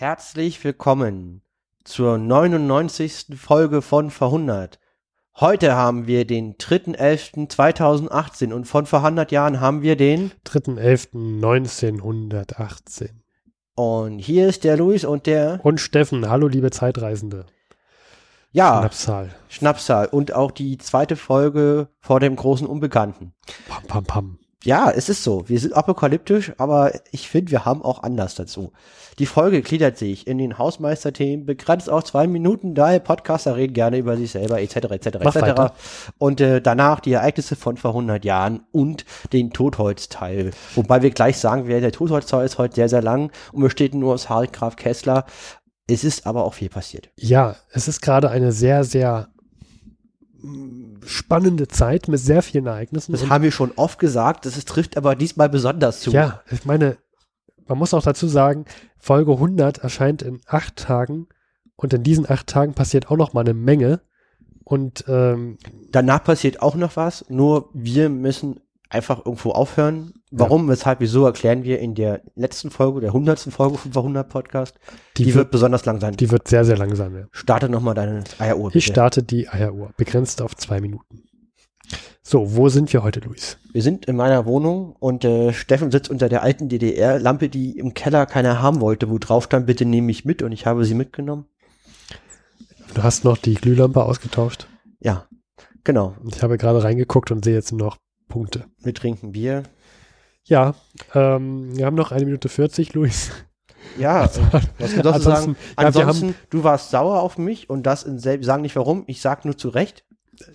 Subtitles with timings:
[0.00, 1.42] Herzlich willkommen
[1.82, 3.30] zur 99.
[3.34, 4.78] Folge von Verhundert.
[5.34, 13.08] Heute haben wir den 3.11.2018 und von vor 100 Jahren haben wir den 3.11.1918.
[13.74, 17.46] Und hier ist der Luis und der Und Steffen, hallo liebe Zeitreisende.
[18.52, 19.34] ja Schnapszahl.
[19.48, 23.34] Schnapszahl und auch die zweite Folge vor dem großen Unbekannten.
[23.66, 24.38] Pam, pam, pam.
[24.64, 25.48] Ja, es ist so.
[25.48, 28.72] Wir sind apokalyptisch, aber ich finde, wir haben auch Anlass dazu.
[29.20, 33.98] Die Folge gliedert sich in den Hausmeisterthemen, begrenzt auf zwei Minuten, daher Podcaster reden gerne
[33.98, 35.72] über sich selber, etc., etc., etc.
[36.18, 40.50] Und äh, danach die Ereignisse von vor 100 Jahren und den Totholzteil.
[40.74, 44.14] Wobei wir gleich sagen werden, der Totholzteil ist heute sehr, sehr lang und besteht nur
[44.14, 45.24] aus Harry Graf Kessler.
[45.86, 47.10] Es ist aber auch viel passiert.
[47.16, 49.28] Ja, es ist gerade eine sehr, sehr
[51.04, 53.12] spannende Zeit mit sehr vielen Ereignissen.
[53.12, 56.10] Das haben wir schon oft gesagt, das ist, trifft aber diesmal besonders zu.
[56.10, 56.96] ja, ich meine,
[57.66, 58.64] man muss auch dazu sagen,
[58.98, 61.28] Folge 100 erscheint in acht Tagen
[61.76, 64.00] und in diesen acht Tagen passiert auch noch mal eine Menge.
[64.64, 65.58] Und ähm,
[65.90, 70.14] Danach passiert auch noch was, nur wir müssen einfach irgendwo aufhören.
[70.30, 74.78] Warum, weshalb, wieso erklären wir in der letzten Folge, der hundertsten Folge vom 100 Podcast.
[75.16, 76.16] die, Die, wird, wird, besonders lang sein.
[76.16, 77.28] die wird sehr, sehr langsam werden.
[77.32, 78.68] Starte nochmal deine Eieruhr.
[78.68, 78.86] Ich bitte.
[78.86, 81.24] starte die Eieruhr, begrenzt auf zwei Minuten.
[82.22, 83.56] So, wo sind wir heute, Luis?
[83.72, 87.94] Wir sind in meiner Wohnung und äh, Steffen sitzt unter der alten DDR-Lampe, die im
[87.94, 90.92] Keller keiner haben wollte, wo drauf stand, bitte nehme ich mit und ich habe sie
[90.92, 91.46] mitgenommen.
[92.92, 94.66] Du hast noch die Glühlampe ausgetauscht.
[95.00, 95.26] Ja,
[95.84, 96.16] genau.
[96.30, 97.96] Ich habe gerade reingeguckt und sehe jetzt noch
[98.28, 98.66] Punkte.
[98.82, 99.62] Wir trinken Bier.
[100.48, 100.74] Ja,
[101.14, 103.30] ähm, wir haben noch eine Minute 40, Luis.
[103.98, 104.28] Ja, äh,
[104.78, 105.56] was wir sonst sagen?
[105.56, 109.04] Ansonsten, ja, Ansonsten, du warst sauer auf mich und das in selb, sagen nicht warum,
[109.06, 110.04] ich sag nur zu Recht.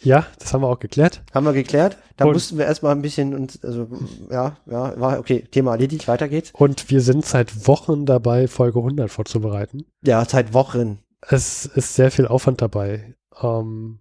[0.01, 1.23] Ja, das haben wir auch geklärt.
[1.33, 1.97] Haben wir geklärt.
[2.15, 3.87] Da Und- mussten wir erstmal ein bisschen uns, also,
[4.31, 6.51] ja, ja, war okay, Thema erledigt, weiter geht's.
[6.53, 9.85] Und wir sind seit Wochen dabei, Folge 100 vorzubereiten.
[10.05, 10.99] Ja, seit Wochen.
[11.21, 13.15] Es ist sehr viel Aufwand dabei.
[13.41, 13.99] Ähm,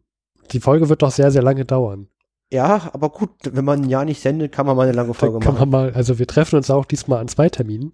[0.53, 2.09] die Folge wird doch sehr, sehr lange dauern.
[2.52, 5.39] Ja, aber gut, wenn man ein Jahr nicht sendet, kann man mal eine lange Folge
[5.39, 5.70] kann machen.
[5.70, 7.92] man mal, also wir treffen uns auch diesmal an zwei Terminen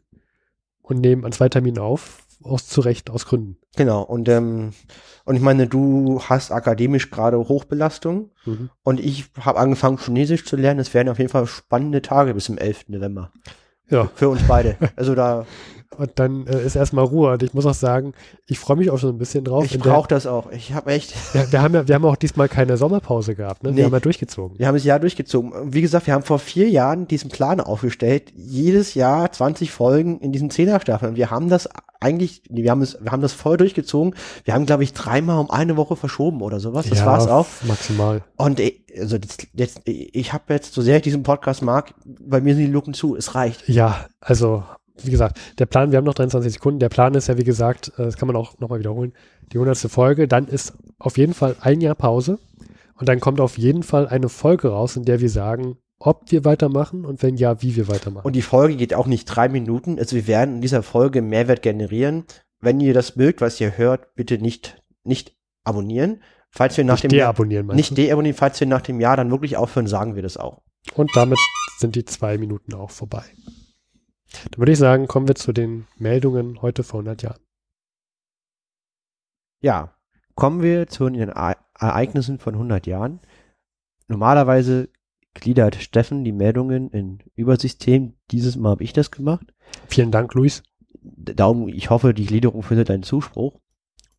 [0.82, 3.56] und nehmen an zwei Terminen auf, aus zu Recht, aus Gründen.
[3.76, 4.72] Genau, und, ähm,
[5.24, 8.70] und ich meine, du hast akademisch gerade Hochbelastung Mhm.
[8.82, 10.80] und ich habe angefangen, Chinesisch zu lernen.
[10.80, 12.86] Es werden auf jeden Fall spannende Tage bis zum 11.
[12.88, 13.30] November.
[13.90, 14.76] Ja, Für uns beide.
[14.96, 15.46] Also da,
[15.96, 17.32] und dann äh, ist erstmal Ruhe.
[17.32, 18.12] Und ich muss auch sagen,
[18.46, 19.64] ich freue mich auch schon ein bisschen drauf.
[19.64, 20.50] ich brauche das auch.
[20.52, 23.70] Ich habe echt, Ja, wir haben ja, wir haben auch diesmal keine Sommerpause gehabt, ne?
[23.70, 23.84] Wir Nee.
[23.84, 24.58] haben ja durchgezogen.
[24.58, 25.72] wir haben das Jahr durchgezogen.
[25.72, 30.32] Wie gesagt, wir haben vor vier Jahren diesen Plan aufgestellt, jedes Jahr 20 Folgen in
[30.32, 31.16] diesen Zehner-Staffeln.
[31.16, 31.68] Wir haben das
[32.00, 34.14] eigentlich, nee, wir haben es, wir haben das voll durchgezogen.
[34.44, 36.88] Wir haben, glaube ich, dreimal um eine Woche verschoben oder sowas.
[36.88, 37.46] Das ja, war's auch.
[37.66, 38.22] Maximal.
[38.36, 39.16] Und ich, also
[39.54, 42.94] jetzt, ich habe jetzt, so sehr ich diesen Podcast mag, bei mir sind die Luken
[42.94, 43.16] zu.
[43.16, 43.68] Es reicht.
[43.68, 44.62] Ja, also,
[45.04, 46.80] wie gesagt, der Plan, wir haben noch 23 Sekunden.
[46.80, 49.12] Der Plan ist ja, wie gesagt, äh, das kann man auch nochmal wiederholen,
[49.52, 49.78] die 100.
[49.90, 50.28] Folge.
[50.28, 52.38] Dann ist auf jeden Fall ein Jahr Pause.
[52.94, 56.44] Und dann kommt auf jeden Fall eine Folge raus, in der wir sagen, ob wir
[56.44, 58.24] weitermachen und wenn ja, wie wir weitermachen.
[58.24, 59.98] Und die Folge geht auch nicht drei Minuten.
[59.98, 62.24] Also wir werden in dieser Folge Mehrwert generieren.
[62.60, 66.22] Wenn ihr das mögt, was ihr hört, bitte nicht, nicht abonnieren.
[66.50, 69.16] Falls wir nach Nicht dem Jahr, deabonnieren, meinst nicht deabonnieren, falls wir nach dem Jahr
[69.16, 70.62] dann wirklich aufhören, sagen wir das auch.
[70.94, 71.38] Und damit
[71.78, 73.24] sind die zwei Minuten auch vorbei.
[74.32, 77.40] Dann würde ich sagen, kommen wir zu den Meldungen heute vor 100 Jahren.
[79.60, 79.94] Ja,
[80.34, 83.20] kommen wir zu den Ereignissen von 100 Jahren.
[84.06, 84.88] Normalerweise
[85.34, 88.14] gliedert Steffen die Meldungen in Übersystem.
[88.30, 89.52] Dieses Mal habe ich das gemacht.
[89.86, 90.62] Vielen Dank, Luis.
[91.00, 93.58] Darum, ich hoffe, die Gliederung findet einen Zuspruch.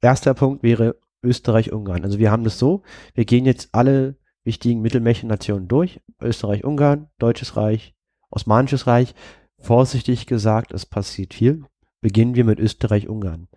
[0.01, 2.03] Erster Punkt wäre Österreich-Ungarn.
[2.03, 2.83] Also wir haben das so,
[3.13, 6.01] wir gehen jetzt alle wichtigen Mittelmächennationen durch.
[6.21, 7.95] Österreich-Ungarn, Deutsches Reich,
[8.29, 9.13] Osmanisches Reich.
[9.61, 11.63] Vorsichtig gesagt, es passiert viel.
[12.01, 13.47] Beginnen wir mit Österreich-Ungarn.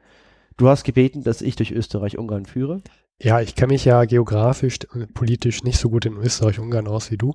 [0.57, 2.83] Du hast gebeten, dass ich durch Österreich-Ungarn führe.
[3.21, 7.19] Ja, ich kenne mich ja geografisch und politisch nicht so gut in Österreich-Ungarn aus wie
[7.19, 7.35] du.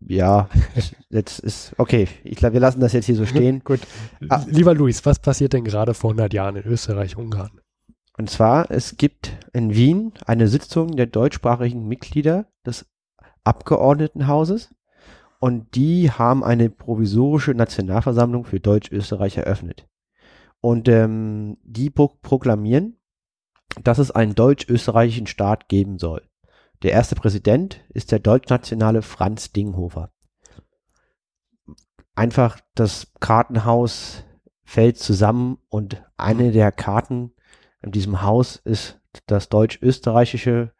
[0.00, 0.48] Ja,
[1.08, 3.60] jetzt ist, okay, ich glaube, wir lassen das jetzt hier so stehen.
[3.64, 3.80] Gut.
[4.28, 4.44] Ah.
[4.46, 7.60] Lieber Luis, was passiert denn gerade vor 100 Jahren in Österreich-Ungarn?
[8.16, 12.86] Und zwar, es gibt in Wien eine Sitzung der deutschsprachigen Mitglieder des
[13.42, 14.74] Abgeordnetenhauses
[15.44, 19.86] und die haben eine provisorische Nationalversammlung für Deutsch-Österreich eröffnet.
[20.62, 22.96] Und ähm, die pro proklamieren,
[23.82, 26.26] dass es einen deutsch-österreichischen Staat geben soll.
[26.82, 30.14] Der erste Präsident ist der deutschnationale Franz Dinghofer.
[32.14, 34.24] Einfach das Kartenhaus
[34.64, 37.34] fällt zusammen und eine der Karten
[37.82, 40.72] in diesem Haus ist das deutsch-österreichische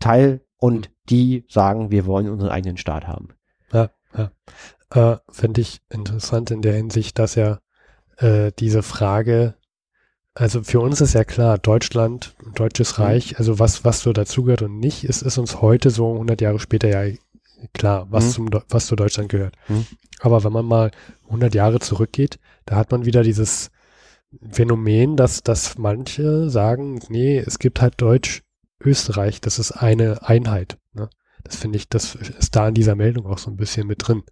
[0.00, 3.28] Teil und die sagen, wir wollen unseren eigenen Staat haben.
[4.90, 7.58] Äh, Fände ich interessant in der Hinsicht, dass ja
[8.16, 9.54] äh, diese Frage,
[10.34, 13.04] also für uns ist ja klar, Deutschland, Deutsches Mhm.
[13.04, 16.58] Reich, also was, was so dazugehört und nicht, ist, ist uns heute so 100 Jahre
[16.58, 17.14] später ja
[17.74, 18.30] klar, was, Mhm.
[18.30, 19.56] zum, was zu Deutschland gehört.
[19.68, 19.84] Mhm.
[20.20, 20.90] Aber wenn man mal
[21.26, 23.70] 100 Jahre zurückgeht, da hat man wieder dieses
[24.50, 28.00] Phänomen, dass, dass manche sagen, nee, es gibt halt
[28.80, 30.78] Deutsch-Österreich, das ist eine Einheit.
[30.92, 31.08] Ne?
[31.44, 34.22] Das finde ich, das ist da in dieser Meldung auch so ein bisschen mit drin.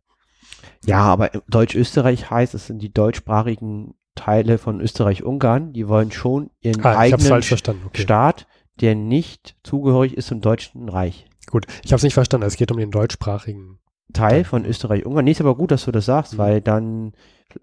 [0.85, 6.85] Ja, aber Deutsch-Österreich heißt, es sind die deutschsprachigen Teile von Österreich-Ungarn, die wollen schon ihren
[6.85, 7.33] Ah, eigenen.
[7.33, 8.03] Okay.
[8.03, 8.47] Staat,
[8.81, 11.27] der nicht zugehörig ist zum Deutschen Reich.
[11.51, 12.47] Gut, ich habe es nicht verstanden.
[12.47, 13.79] Es geht um den deutschsprachigen.
[14.13, 15.25] Teil von Österreich-Ungarn.
[15.25, 16.39] Nee, ist aber gut, dass du das sagst, Mhm.
[16.39, 17.13] weil dann,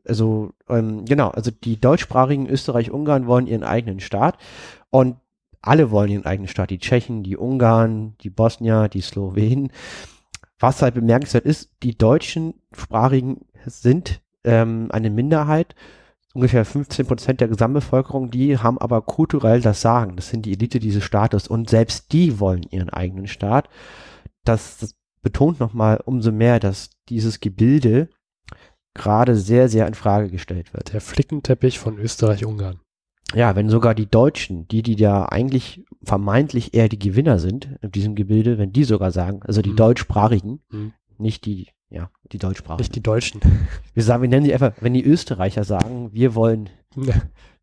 [0.06, 4.38] also, ähm, genau, also die deutschsprachigen Österreich-Ungarn wollen ihren eigenen Staat
[4.90, 5.16] und
[5.64, 6.70] alle wollen ihren eigenen Staat.
[6.70, 9.72] Die Tschechen, die Ungarn, die Bosnier, die Slowenen.
[10.60, 15.74] Was halt bemerkenswert ist, die deutschen Sprachigen sind ähm, eine Minderheit,
[16.34, 20.16] ungefähr 15 Prozent der Gesamtbevölkerung, die haben aber kulturell das Sagen.
[20.16, 23.70] Das sind die Elite dieses Staates und selbst die wollen ihren eigenen Staat.
[24.44, 28.10] Das, das betont nochmal umso mehr, dass dieses Gebilde
[28.94, 30.94] gerade sehr, sehr in Frage gestellt wird.
[30.94, 32.80] Der Flickenteppich von Österreich-Ungarn.
[33.36, 37.92] Ja, wenn sogar die Deutschen, die, die ja eigentlich vermeintlich eher die Gewinner sind in
[37.92, 39.76] diesem Gebilde, wenn die sogar sagen, also die Mhm.
[39.78, 40.94] deutschsprachigen, Mhm.
[41.18, 42.82] nicht die, ja, die deutschsprachigen.
[42.82, 43.42] Nicht die Deutschen.
[43.94, 46.70] Wir sagen, wir nennen sie einfach, wenn die Österreicher sagen, wir wollen,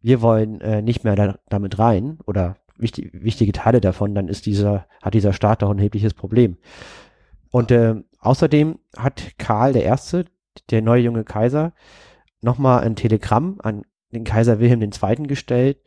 [0.01, 4.47] wir wollen äh, nicht mehr da, damit rein oder wichtig, wichtige Teile davon, dann ist
[4.47, 6.57] dieser, hat dieser Staat doch ein erhebliches Problem.
[7.51, 10.25] Und äh, außerdem hat Karl der Erste,
[10.71, 11.73] der neue junge Kaiser,
[12.41, 13.83] nochmal ein Telegramm an
[14.13, 15.27] den Kaiser Wilhelm II.
[15.27, 15.79] gestellt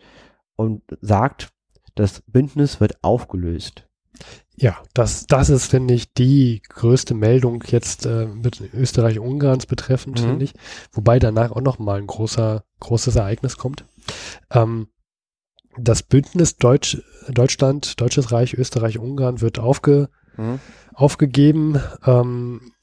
[0.56, 1.50] und sagt,
[1.96, 3.88] das Bündnis wird aufgelöst.
[4.56, 10.26] Ja, das, das ist, finde ich, die größte Meldung jetzt äh, mit Österreich-Ungarns betreffend, Mhm.
[10.26, 10.54] finde ich.
[10.92, 13.86] Wobei danach auch nochmal ein großer, großes Ereignis kommt.
[14.52, 14.88] Ähm,
[15.78, 20.10] das Bündnis Deutsch, Deutschland, Deutsches Reich, Österreich, Ungarn wird aufge,
[20.94, 21.80] aufgegeben.
[22.06, 22.74] Ähm,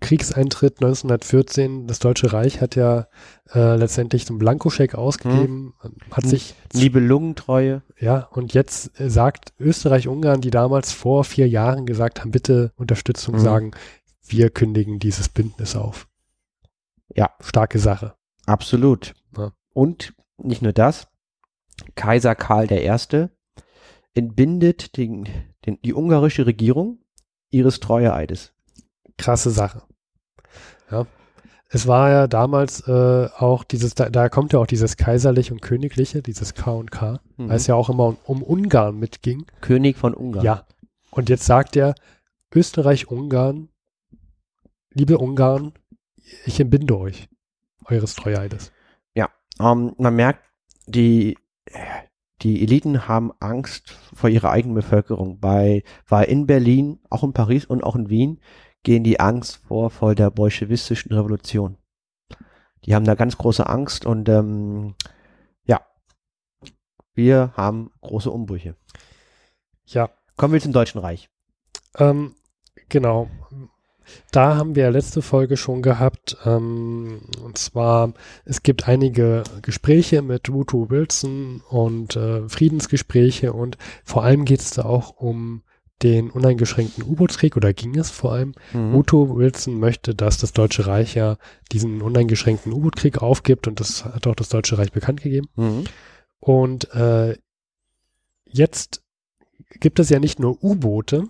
[0.00, 3.08] Kriegseintritt 1914, das Deutsche Reich hat ja
[3.54, 5.74] äh, letztendlich so einen Blankoscheck ausgegeben,
[6.10, 6.30] hat Hm.
[6.30, 7.82] sich Nibelungentreue.
[7.98, 13.36] ja, und jetzt äh, sagt Österreich-Ungarn, die damals vor vier Jahren gesagt haben, bitte Unterstützung
[13.36, 13.40] Mhm.
[13.40, 13.70] sagen,
[14.26, 16.06] wir kündigen dieses Bündnis auf.
[17.14, 17.30] Ja.
[17.40, 18.14] Starke Sache.
[18.46, 19.14] Absolut.
[19.36, 19.52] Ja.
[19.72, 21.08] Und nicht nur das,
[21.94, 23.28] Kaiser Karl I.
[24.14, 25.28] entbindet den,
[25.64, 26.98] den, die ungarische Regierung
[27.50, 28.52] ihres Treueeides.
[29.18, 29.82] Krasse Sache.
[30.90, 31.06] Ja.
[31.68, 35.60] Es war ja damals äh, auch dieses, da, da kommt ja auch dieses kaiserliche und
[35.60, 37.50] königliche, dieses K und K, Mhm.
[37.50, 39.44] weil es ja auch immer um, um Ungarn mitging.
[39.60, 40.44] König von Ungarn.
[40.44, 40.66] Ja.
[41.10, 41.94] Und jetzt sagt er,
[42.54, 43.68] Österreich-Ungarn,
[44.94, 45.72] liebe Ungarn,
[46.46, 47.28] ich entbinde euch
[47.84, 48.72] eures Treueides.
[49.60, 50.44] Ähm, man merkt,
[50.86, 51.36] die,
[52.42, 55.40] die Eliten haben Angst vor ihrer eigenen Bevölkerung.
[55.40, 58.40] Bei, weil in Berlin, auch in Paris und auch in Wien,
[58.82, 61.76] gehen die Angst vor, vor der bolschewistischen Revolution.
[62.84, 64.94] Die haben da ganz große Angst und ähm,
[65.64, 65.80] ja,
[67.14, 68.76] wir haben große Umbrüche.
[69.86, 71.28] Ja, Kommen wir zum Deutschen Reich.
[71.98, 72.36] Ähm,
[72.88, 73.28] genau.
[74.30, 76.36] Da haben wir letzte Folge schon gehabt.
[76.44, 78.12] Ähm, und zwar,
[78.44, 84.70] es gibt einige Gespräche mit Woodrow Wilson und äh, Friedensgespräche und vor allem geht es
[84.70, 85.64] da auch um
[86.02, 88.54] den uneingeschränkten U-Bootskrieg oder ging es vor allem.
[88.72, 88.92] Mhm.
[88.92, 91.36] Woodrow Wilson möchte, dass das Deutsche Reich ja
[91.72, 95.48] diesen uneingeschränkten U-Boot-Krieg aufgibt und das hat auch das Deutsche Reich bekannt gegeben.
[95.56, 95.84] Mhm.
[96.40, 97.36] Und äh,
[98.46, 99.02] jetzt
[99.80, 101.24] gibt es ja nicht nur U-Boote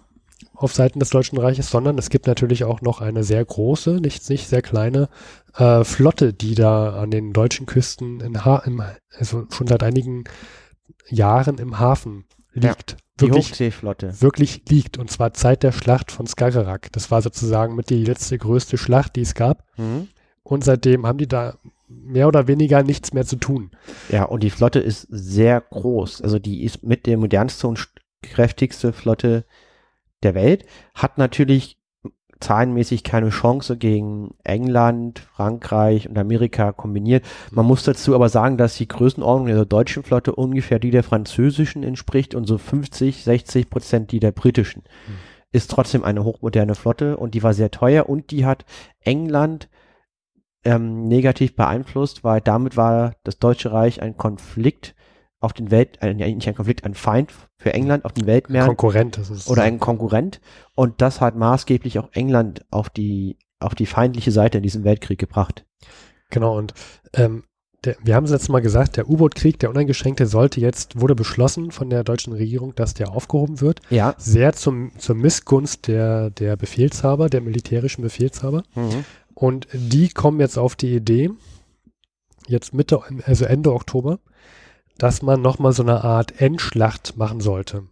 [0.55, 4.29] auf Seiten des Deutschen Reiches, sondern es gibt natürlich auch noch eine sehr große, nicht,
[4.29, 5.09] nicht sehr kleine
[5.55, 8.83] äh, Flotte, die da an den deutschen Küsten in ha im,
[9.17, 10.25] also schon seit einigen
[11.09, 12.97] Jahren im Hafen liegt.
[13.21, 14.21] Die Wirklich, Hochseeflotte.
[14.23, 14.97] wirklich liegt.
[14.97, 16.93] Und zwar Zeit der Schlacht von Skagerrak.
[16.93, 19.65] Das war sozusagen mit die letzte größte Schlacht, die es gab.
[19.77, 20.09] Mhm.
[20.45, 23.71] Und seitdem haben die da mehr oder weniger nichts mehr zu tun.
[24.11, 26.23] Ja, und die Flotte ist sehr groß.
[26.23, 27.89] Also die ist mit der modernste und st-
[28.23, 29.45] kräftigste Flotte
[30.23, 30.65] der Welt.
[30.95, 31.78] Hat natürlich
[32.41, 37.25] zahlenmäßig keine Chance gegen England, Frankreich und Amerika kombiniert.
[37.51, 41.83] Man muss dazu aber sagen, dass die Größenordnung der deutschen Flotte ungefähr die der französischen
[41.83, 44.83] entspricht und so 50, 60 Prozent die der britischen.
[45.51, 48.65] Ist trotzdem eine hochmoderne Flotte und die war sehr teuer und die hat
[49.01, 49.69] England
[50.65, 54.95] ähm, negativ beeinflusst, weil damit war das Deutsche Reich ein Konflikt
[55.41, 59.19] auf den Welt, ein, nicht ein Konflikt, ein Feind für England auf den Weltmeeren Konkurrent.
[59.19, 60.41] Das ist oder ein Konkurrent
[60.75, 65.19] und das hat maßgeblich auch England auf die auf die feindliche Seite in diesem Weltkrieg
[65.19, 65.65] gebracht.
[66.31, 66.75] Genau, und
[67.15, 67.45] ähm,
[67.85, 71.71] der, wir haben es letztes Mal gesagt, der U-Boot-Krieg, der uneingeschränkte, sollte jetzt, wurde beschlossen
[71.71, 73.81] von der deutschen Regierung, dass der aufgehoben wird.
[73.91, 74.15] Ja.
[74.19, 78.65] Sehr zum, zur Missgunst der, der Befehlshaber, der militärischen Befehlshaber.
[78.75, 79.05] Mhm.
[79.35, 81.31] Und die kommen jetzt auf die Idee,
[82.49, 84.19] jetzt Mitte, also Ende Oktober,
[84.99, 87.85] dass man nochmal so eine Art Endschlacht machen sollte.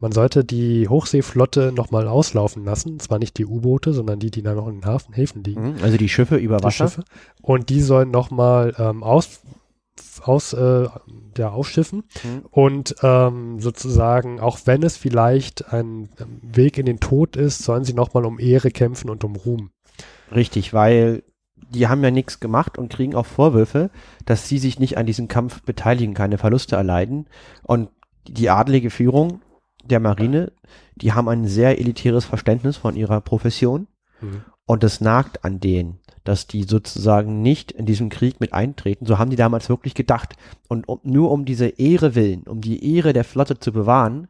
[0.00, 3.00] Man sollte die Hochseeflotte nochmal auslaufen lassen.
[3.00, 5.72] Zwar nicht die U-Boote, sondern die, die da noch in den Hafen, Häfen liegen.
[5.74, 5.82] Mhm.
[5.82, 6.88] Also die Schiffe über Die Wasser.
[6.88, 7.04] Schiffe.
[7.42, 9.40] Und die sollen nochmal ähm, aus,
[10.22, 10.86] aus äh,
[11.36, 12.04] ja, ausschiffen.
[12.22, 12.42] Mhm.
[12.50, 17.82] Und ähm, sozusagen, auch wenn es vielleicht ein ähm, Weg in den Tod ist, sollen
[17.82, 19.70] sie nochmal um Ehre kämpfen und um Ruhm.
[20.32, 21.24] Richtig, weil
[21.70, 23.90] die haben ja nichts gemacht und kriegen auch Vorwürfe,
[24.24, 27.26] dass sie sich nicht an diesem Kampf beteiligen, keine Verluste erleiden.
[27.62, 27.90] Und
[28.26, 29.40] die adlige Führung
[29.84, 30.52] der Marine,
[30.96, 33.86] die haben ein sehr elitäres Verständnis von ihrer Profession
[34.66, 39.06] und es nagt an denen, dass die sozusagen nicht in diesem Krieg mit eintreten.
[39.06, 40.34] So haben die damals wirklich gedacht.
[40.68, 44.28] Und um, nur um diese Ehre willen, um die Ehre der Flotte zu bewahren,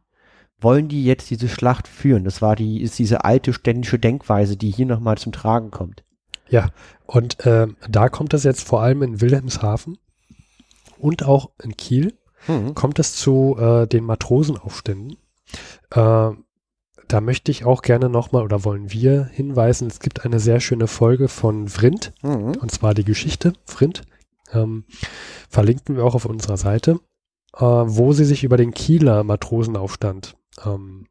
[0.60, 2.24] wollen die jetzt diese Schlacht führen.
[2.24, 6.04] Das war die, ist diese alte ständische Denkweise, die hier nochmal zum Tragen kommt.
[6.50, 6.70] Ja,
[7.06, 9.98] und ähm, da kommt es jetzt vor allem in Wilhelmshaven
[10.98, 12.14] und auch in Kiel,
[12.46, 12.74] Mhm.
[12.74, 15.16] kommt es zu äh, den Matrosenaufständen.
[15.90, 16.30] Äh,
[17.08, 20.86] da möchte ich auch gerne nochmal oder wollen wir hinweisen, es gibt eine sehr schöne
[20.86, 22.52] Folge von Vrindt, Mhm.
[22.60, 24.02] und zwar die Geschichte Vrindt.
[24.52, 24.84] Ähm,
[25.50, 27.00] verlinken wir auch auf unserer Seite,
[27.56, 31.06] äh, wo sie sich über den Kieler Matrosenaufstand, ähm,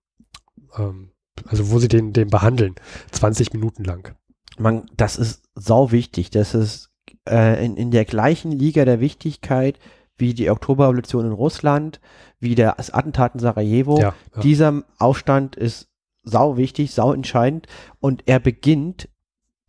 [0.78, 1.12] ähm,
[1.46, 2.76] also wo sie den, den behandeln,
[3.12, 4.16] 20 Minuten lang.
[4.58, 6.30] Man, das ist sau wichtig.
[6.30, 6.92] Das ist
[7.30, 9.80] äh, in, in der gleichen Liga der Wichtigkeit
[10.18, 12.00] wie die Oktoberrevolution in Russland,
[12.40, 14.00] wie der, das Attentat in Sarajevo.
[14.00, 14.42] Ja, ja.
[14.42, 15.90] Dieser Aufstand ist
[16.24, 17.68] sau wichtig, sau entscheidend
[18.00, 19.10] und er beginnt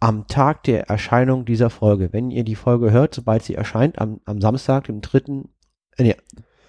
[0.00, 2.12] am Tag der Erscheinung dieser Folge.
[2.12, 5.50] Wenn ihr die Folge hört, sobald sie erscheint, am, am Samstag, dem dritten,
[5.96, 6.16] äh, nee,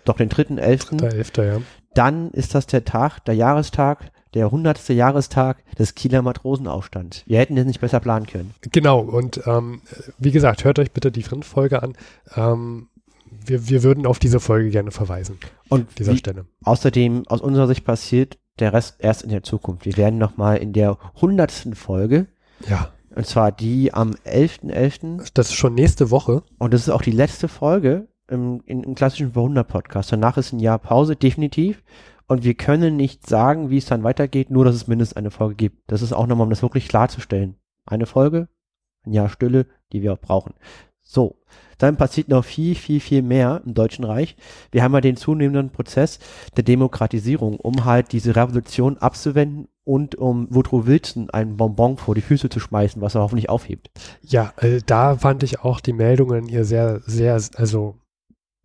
[0.06, 1.62] doch den dritten, elften, ja.
[1.94, 7.24] dann ist das der Tag, der Jahrestag, der hundertste Jahrestag des Kieler Matrosenaufstands.
[7.26, 8.54] Wir hätten es nicht besser planen können.
[8.72, 9.82] Genau, und ähm,
[10.18, 11.94] wie gesagt, hört euch bitte die Frint-Folge an.
[12.36, 12.88] Ähm,
[13.46, 15.38] wir, wir würden auf diese Folge gerne verweisen,
[15.70, 16.46] Und an dieser Stelle.
[16.64, 19.86] außerdem, aus unserer Sicht passiert der Rest erst in der Zukunft.
[19.86, 22.28] Wir werden nochmal in der hundertsten Folge,
[22.68, 25.32] Ja, und zwar die am 11.11.
[25.34, 26.44] das ist schon nächste Woche.
[26.58, 30.12] und das ist auch die letzte Folge im, in, im klassischen Verwunder-Podcast.
[30.12, 31.82] Danach ist ein Jahr Pause, definitiv.
[32.30, 35.56] Und wir können nicht sagen, wie es dann weitergeht, nur dass es mindestens eine Folge
[35.56, 35.92] gibt.
[35.92, 37.56] Das ist auch nochmal, um das wirklich klarzustellen.
[37.88, 38.48] Eine Folge,
[39.04, 40.54] ein Jahr Stille, die wir auch brauchen.
[41.02, 41.38] So,
[41.80, 44.36] dann passiert noch viel, viel, viel mehr im Deutschen Reich.
[44.72, 46.20] Wir haben ja den zunehmenden Prozess
[46.56, 52.22] der Demokratisierung, um halt diese Revolution abzuwenden und um Woodrow Wilson ein Bonbon vor die
[52.22, 53.90] Füße zu schmeißen, was er hoffentlich aufhebt.
[54.22, 57.96] Ja, äh, da fand ich auch die Meldungen hier sehr, sehr, also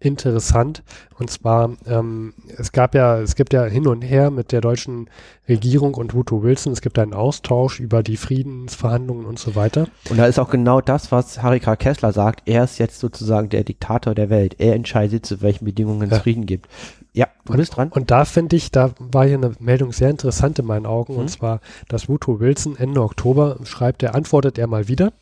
[0.05, 0.83] interessant.
[1.19, 5.09] Und zwar, ähm, es gab ja, es gibt ja hin und her mit der deutschen
[5.49, 6.73] Regierung und Woodrow Wilson.
[6.73, 9.89] Es gibt einen Austausch über die Friedensverhandlungen und so weiter.
[10.11, 11.77] Und da ist auch genau das, was Harry K.
[11.77, 12.43] Kessler sagt.
[12.47, 14.57] Er ist jetzt sozusagen der Diktator der Welt.
[14.59, 16.21] Er entscheidet, zu welchen Bedingungen es Ja.
[16.21, 16.69] Frieden gibt.
[17.13, 17.91] Ja, du bist dran.
[17.91, 21.15] Und da finde ich, da war hier eine Meldung sehr interessant in meinen Augen.
[21.15, 21.21] Mhm.
[21.21, 25.13] Und zwar, dass Woodrow Wilson Ende Oktober schreibt, er antwortet er mal wieder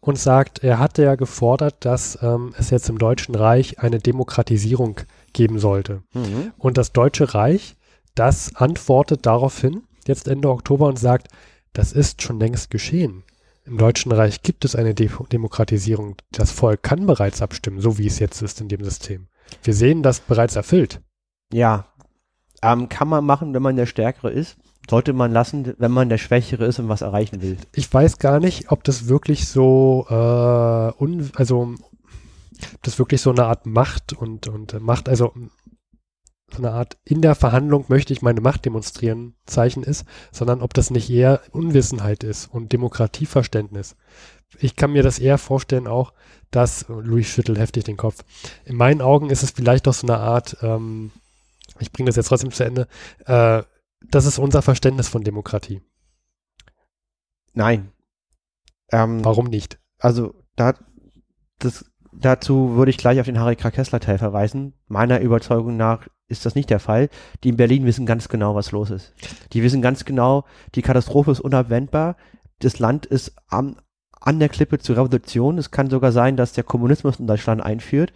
[0.00, 5.00] und sagt, er hatte ja gefordert, dass ähm, es jetzt im Deutschen Reich eine Demokratisierung
[5.32, 6.02] geben sollte.
[6.14, 6.52] Mhm.
[6.58, 7.76] Und das Deutsche Reich,
[8.14, 11.28] das antwortet daraufhin, jetzt Ende Oktober, und sagt,
[11.72, 13.24] das ist schon längst geschehen.
[13.64, 16.16] Im Deutschen Reich gibt es eine De Demokratisierung.
[16.32, 19.28] Das Volk kann bereits abstimmen, so wie es jetzt ist in dem System.
[19.62, 21.00] Wir sehen das bereits erfüllt.
[21.52, 21.86] Ja,
[22.62, 24.56] ähm, kann man machen, wenn man der Stärkere ist.
[24.90, 27.56] Sollte man lassen, wenn man der Schwächere ist und was erreichen will.
[27.76, 31.76] Ich weiß gar nicht, ob das wirklich so, äh, un also,
[32.82, 35.32] das wirklich so eine Art Macht und, und Macht, also
[36.52, 40.74] so eine Art in der Verhandlung möchte ich meine Macht demonstrieren Zeichen ist, sondern ob
[40.74, 43.94] das nicht eher Unwissenheit ist und Demokratieverständnis.
[44.58, 46.12] Ich kann mir das eher vorstellen auch,
[46.50, 48.24] dass, Louis schüttelt heftig den Kopf,
[48.64, 51.12] in meinen Augen ist es vielleicht doch so eine Art, ähm,
[51.78, 52.88] ich bringe das jetzt trotzdem zu Ende,
[53.26, 53.62] äh,
[54.00, 55.82] das ist unser Verständnis von Demokratie.
[57.52, 57.92] Nein.
[58.92, 59.78] Ähm, Warum nicht?
[60.00, 60.74] also da,
[61.58, 63.70] das, dazu würde ich gleich auf den Harry K.
[63.70, 64.74] Kessler Teil verweisen.
[64.88, 67.08] Meiner Überzeugung nach ist das nicht der Fall.
[67.44, 69.14] Die in Berlin wissen ganz genau, was los ist.
[69.52, 72.16] Die wissen ganz genau, die Katastrophe ist unabwendbar.
[72.60, 73.76] Das Land ist am,
[74.20, 75.58] an der Klippe zur Revolution.
[75.58, 78.12] Es kann sogar sein, dass der Kommunismus in Deutschland einführt.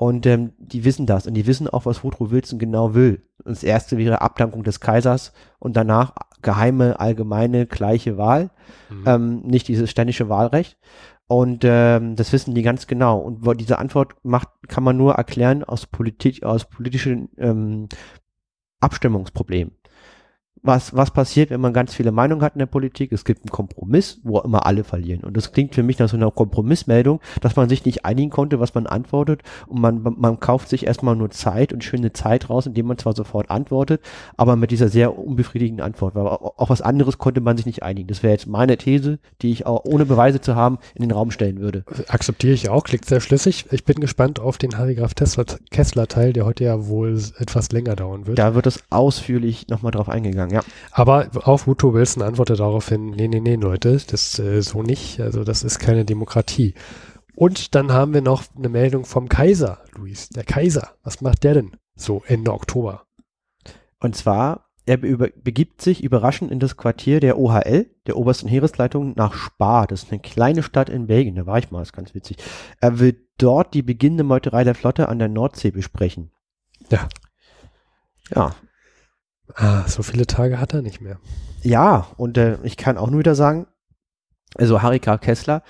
[0.00, 1.26] Und ähm, die wissen das.
[1.26, 3.22] Und die wissen auch, was Woodrow Wilson genau will.
[3.44, 8.48] Das erste wäre Abdankung des Kaisers und danach geheime, allgemeine, gleiche Wahl
[8.88, 9.04] Mhm.
[9.06, 10.78] ähm, nicht dieses ständische Wahlrecht.
[11.26, 13.18] Und ähm, das wissen die ganz genau.
[13.18, 17.90] Und diese Antwort macht, kann man nur erklären aus Politik, aus politischen ähm,
[18.80, 19.74] Abstimmungsproblemen
[20.62, 23.12] was, was passiert, wenn man ganz viele Meinungen hat in der Politik.
[23.12, 25.24] Es gibt einen Kompromiss, wo immer alle verlieren.
[25.24, 28.60] Und das klingt für mich nach so einer Kompromissmeldung, dass man sich nicht einigen konnte,
[28.60, 29.42] was man antwortet.
[29.66, 33.14] Und man, man kauft sich erstmal nur Zeit und schöne Zeit raus, indem man zwar
[33.14, 34.02] sofort antwortet,
[34.36, 36.14] aber mit dieser sehr unbefriedigenden Antwort.
[36.14, 38.08] Weil auch was anderes konnte man sich nicht einigen.
[38.08, 41.30] Das wäre jetzt meine These, die ich auch ohne Beweise zu haben in den Raum
[41.30, 41.84] stellen würde.
[42.08, 43.66] Akzeptiere ich auch, klingt sehr schlüssig.
[43.70, 48.26] Ich bin gespannt auf den Harry Graf Kessler-Teil, der heute ja wohl etwas länger dauern
[48.26, 48.38] wird.
[48.38, 50.62] Da wird es ausführlich nochmal drauf eingegangen sagen, ja.
[50.92, 55.44] Aber auch Woodrow Wilson antwortet daraufhin, nee, nee, nee, Leute, das äh, so nicht, also
[55.44, 56.74] das ist keine Demokratie.
[57.34, 60.90] Und dann haben wir noch eine Meldung vom Kaiser, Luis, der Kaiser.
[61.02, 63.04] Was macht der denn so Ende Oktober?
[63.98, 69.34] Und zwar, er begibt sich überraschend in das Quartier der OHL, der obersten Heeresleitung, nach
[69.34, 69.86] Spa.
[69.86, 72.38] Das ist eine kleine Stadt in Belgien, da war ich mal, ist ganz witzig.
[72.80, 76.30] Er will dort die beginnende Meuterei der Flotte an der Nordsee besprechen.
[76.90, 77.08] Ja.
[78.34, 78.54] Ja,
[79.56, 81.18] Ah, so viele Tage hat er nicht mehr.
[81.62, 83.66] Ja, und äh, ich kann auch nur wieder sagen,
[84.56, 85.18] also Harry K.
[85.18, 85.62] Kessler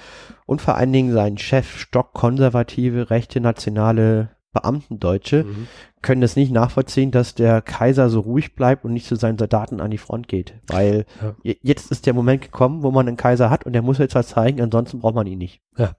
[0.46, 5.68] und vor allen Dingen sein Chef, stockkonservative, rechte, nationale Beamtendeutsche, mhm.
[6.02, 9.80] können das nicht nachvollziehen, dass der Kaiser so ruhig bleibt und nicht zu seinen Soldaten
[9.80, 10.54] an die Front geht.
[10.66, 11.04] Weil
[11.44, 11.54] ja.
[11.62, 14.28] jetzt ist der Moment gekommen, wo man einen Kaiser hat und der muss jetzt was
[14.28, 15.60] zeigen, ansonsten braucht man ihn nicht.
[15.76, 15.92] Ja,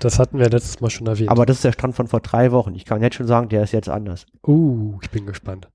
[0.00, 1.30] das hatten wir letztes Mal schon erwähnt.
[1.30, 2.74] Aber das ist der Stand von vor drei Wochen.
[2.74, 4.26] Ich kann jetzt schon sagen, der ist jetzt anders.
[4.46, 5.68] Uh, ich bin gespannt.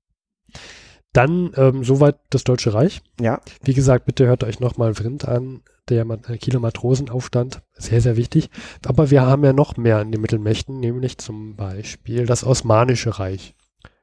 [1.12, 3.02] Dann ähm, soweit das Deutsche Reich.
[3.20, 3.40] Ja.
[3.62, 6.04] Wie gesagt, bitte hört euch nochmal Vrind an, der
[6.38, 7.62] Kieler Matrosenaufstand.
[7.72, 8.48] Sehr, sehr wichtig.
[8.86, 13.56] Aber wir haben ja noch mehr in den Mittelmächten, nämlich zum Beispiel das Osmanische Reich.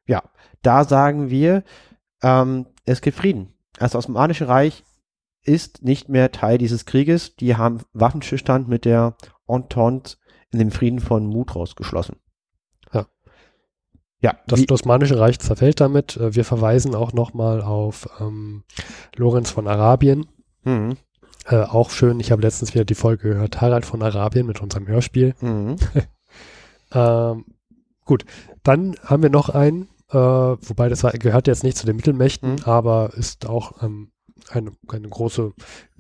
[0.06, 0.24] Ja,
[0.62, 1.64] da sagen wir,
[2.22, 3.54] ähm, es gibt Frieden.
[3.80, 4.84] Das Osmanische Reich
[5.44, 7.36] ist nicht mehr Teil dieses Krieges.
[7.38, 9.16] Die haben Waffenstillstand mit der
[9.48, 10.18] Entente
[10.52, 12.18] in dem Frieden von Mutros geschlossen.
[14.20, 16.18] Ja, das Wie, Osmanische Reich zerfällt damit.
[16.18, 18.64] Äh, wir verweisen auch nochmal auf ähm,
[19.16, 20.26] Lorenz von Arabien.
[20.64, 20.98] Mhm.
[21.46, 24.88] Äh, auch schön, ich habe letztens wieder die Folge gehört, Harald von Arabien mit unserem
[24.88, 25.36] Hörspiel.
[25.40, 25.78] Mhm.
[26.92, 27.46] ähm,
[28.06, 28.26] gut,
[28.64, 32.64] dann haben wir noch einen, äh, wobei das gehört jetzt nicht zu den Mittelmächten, mhm.
[32.66, 34.12] aber ist auch ähm,
[34.50, 35.54] eine, eine große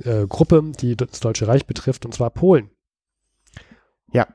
[0.03, 2.69] äh, Gruppe, die das Deutsche Reich betrifft, und zwar Polen.
[4.11, 4.27] Ja,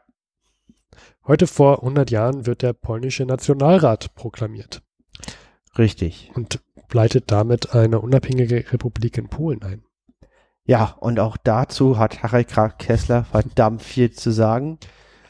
[1.24, 4.82] Heute vor 100 Jahren wird der polnische Nationalrat proklamiert.
[5.78, 6.32] Richtig.
[6.34, 6.60] Und
[6.92, 9.84] leitet damit eine unabhängige Republik in Polen ein.
[10.64, 14.78] Ja, und auch dazu hat Harald Krag Kessler verdammt viel zu sagen.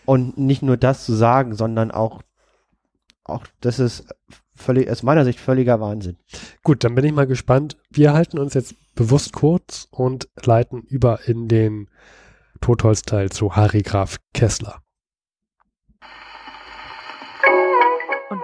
[0.06, 2.22] Und nicht nur das zu sagen, sondern auch,
[3.24, 4.06] auch das ist
[4.54, 6.16] völlig, aus meiner Sicht völliger Wahnsinn.
[6.62, 7.76] Gut, dann bin ich mal gespannt.
[7.90, 11.90] Wir halten uns jetzt bewusst kurz und leiten über in den
[12.62, 14.82] Totholzteil zu Harry Graf Kessler.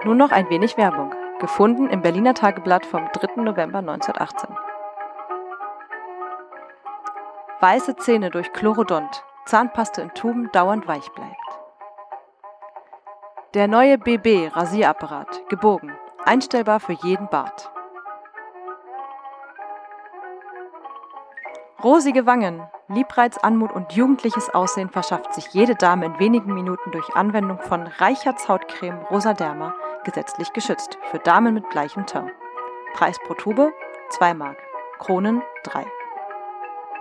[0.05, 1.13] Nun noch ein wenig Werbung.
[1.39, 3.41] Gefunden im Berliner Tageblatt vom 3.
[3.41, 4.49] November 1918.
[7.61, 9.23] Weiße Zähne durch Chlorodont.
[9.45, 11.35] Zahnpaste in Tuben dauernd weich bleibt.
[13.53, 15.49] Der neue BB Rasierapparat.
[15.49, 15.91] Gebogen.
[16.23, 17.71] Einstellbar für jeden Bart.
[21.83, 27.15] Rosige Wangen, Liebreiz, Anmut und jugendliches Aussehen verschafft sich jede Dame in wenigen Minuten durch
[27.15, 29.73] Anwendung von Reicherts Hautcreme Rosaderma
[30.09, 32.31] gesetzlich geschützt für Damen mit bleichem Teint.
[32.93, 33.71] Preis pro Tube
[34.09, 34.57] 2 Mark,
[34.97, 35.85] Kronen 3.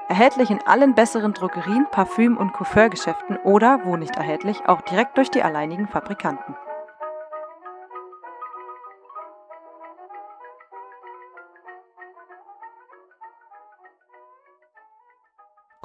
[0.09, 5.31] Erhältlich in allen besseren Drogerien, Parfüm- und Coiffeurgeschäften oder, wo nicht erhältlich, auch direkt durch
[5.31, 6.55] die alleinigen Fabrikanten.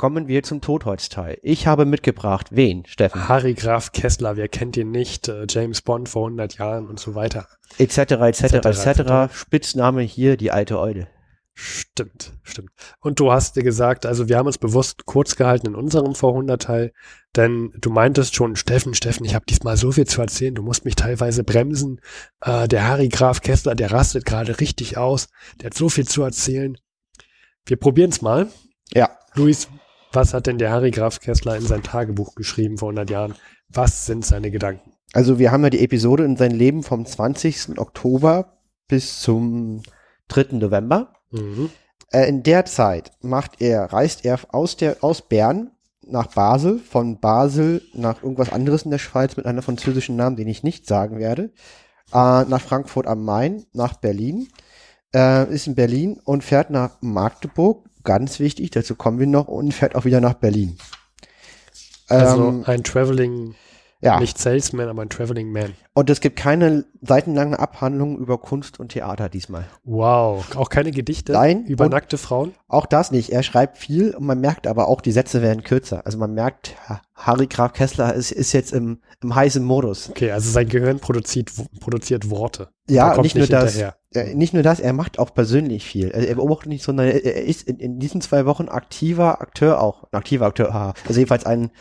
[0.04, 1.38] Kommen wir zum Totholzteil.
[1.44, 3.30] Ich habe mitgebracht, wen, Steffen?
[3.30, 5.30] Harry Graf Kessler, wer kennt ihn nicht?
[5.30, 7.48] Äh, James Bond vor 100 Jahren und so weiter.
[7.78, 9.34] Etc., etc., etc.
[9.34, 11.08] Spitzname hier, die alte Eude.
[11.54, 12.72] Stimmt, stimmt.
[13.00, 16.32] Und du hast dir gesagt, also wir haben uns bewusst kurz gehalten in unserem vor
[16.32, 16.92] 100 Teil,
[17.38, 20.84] denn du meintest schon, Steffen, Steffen, ich habe diesmal so viel zu erzählen, du musst
[20.84, 22.02] mich teilweise bremsen.
[22.42, 25.30] Äh, der Harry Graf Kessler, der rastet gerade richtig aus,
[25.62, 26.78] der hat so viel zu erzählen.
[27.66, 28.50] Wir probieren es mal.
[28.94, 29.10] Ja.
[29.36, 29.70] Luis,
[30.14, 33.36] was hat denn der Harry Graf Kessler in sein Tagebuch geschrieben vor 100 Jahren?
[33.70, 34.94] Was sind seine Gedanken?
[35.14, 37.78] Also wir haben ja die Episode in sein Leben vom 20.
[37.80, 39.84] Oktober bis zum
[40.30, 40.58] 3.
[40.58, 41.14] November.
[41.32, 41.70] Mhm.
[42.12, 45.72] Äh, in der Zeit macht er, reist er aus, der, aus Bern
[46.06, 50.48] nach Basel, von Basel nach irgendwas anderes in der Schweiz mit einem französischen Namen, den
[50.48, 51.52] ich nicht sagen werde,
[52.12, 54.48] äh, nach Frankfurt am Main, nach Berlin,
[55.16, 59.74] äh, ist in Berlin und fährt nach Magdeburg, ganz wichtig, dazu kommen wir noch, und
[59.74, 60.78] fährt auch wieder nach Berlin.
[62.10, 63.56] Also Ähm, ein Traveling,
[64.02, 64.20] ja.
[64.20, 65.74] nicht Salesman, aber ein Traveling Man.
[65.94, 69.66] Und es gibt keine seitenlange Abhandlung über Kunst und Theater diesmal.
[69.84, 70.56] Wow.
[70.56, 72.54] Auch keine Gedichte Nein, über nackte Frauen?
[72.68, 73.30] Auch das nicht.
[73.32, 76.06] Er schreibt viel und man merkt aber auch, die Sätze werden kürzer.
[76.06, 80.10] Also man merkt, Ha- Harry Graf Kessler ist, ist jetzt im, im heißen Modus.
[80.10, 82.70] Okay, also sein Gehirn produziert, produziert Worte.
[82.90, 83.74] Ja, nicht nur das.
[83.74, 83.96] hinterher.
[84.14, 86.12] Äh, nicht nur das, er macht auch persönlich viel.
[86.12, 90.04] Also er beobachtet nicht, sondern er, ist in, in diesen zwei Wochen aktiver Akteur auch.
[90.12, 90.94] Ein aktiver Akteur, haha.
[91.08, 91.72] also jedenfalls ein,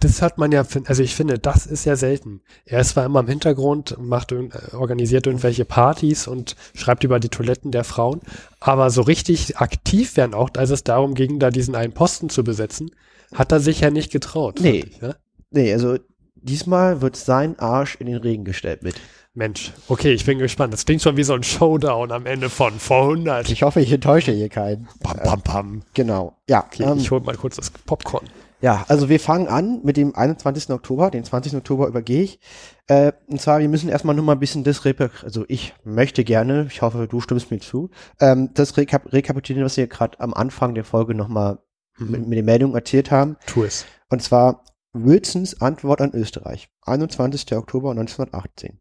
[0.00, 2.42] Das hat man ja, also ich finde, das ist ja selten.
[2.64, 4.34] Er ist zwar immer im Hintergrund, macht,
[4.72, 8.20] organisiert irgendwelche Partys und schreibt über die Toiletten der Frauen,
[8.58, 12.42] aber so richtig aktiv werden auch, als es darum ging, da diesen einen Posten zu
[12.42, 12.90] besetzen,
[13.34, 14.60] hat er sich ja nicht getraut.
[14.60, 14.84] Nee.
[14.88, 15.16] Ich, ne?
[15.50, 15.98] nee, also
[16.34, 18.94] diesmal wird sein Arsch in den Regen gestellt mit.
[19.36, 20.72] Mensch, okay, ich bin gespannt.
[20.72, 23.50] Das klingt schon wie so ein Showdown am Ende von vor 100.
[23.50, 24.86] Ich hoffe, ich enttäusche hier keinen.
[25.02, 25.82] Pam, pam, pam.
[25.92, 26.36] Genau.
[26.48, 28.24] Ja, Okay, ähm, ich hol mal kurz das Popcorn.
[28.60, 30.70] Ja, also wir fangen an mit dem 21.
[30.70, 31.10] Oktober.
[31.10, 31.56] Den 20.
[31.56, 32.38] Oktober übergehe ich.
[32.86, 36.22] Äh, und zwar, wir müssen erstmal nur mal ein bisschen das Repa also ich möchte
[36.22, 40.32] gerne, ich hoffe, du stimmst mir zu, ähm, das Rekap rekapitulieren, was wir gerade am
[40.32, 41.58] Anfang der Folge nochmal
[41.98, 43.36] mit, mit den Meldungen erzählt haben.
[43.46, 43.86] Tu es.
[44.08, 46.68] Und zwar Wilsons Antwort an Österreich.
[46.82, 47.52] 21.
[47.54, 48.80] Oktober 1918.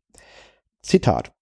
[0.81, 1.33] Zitat.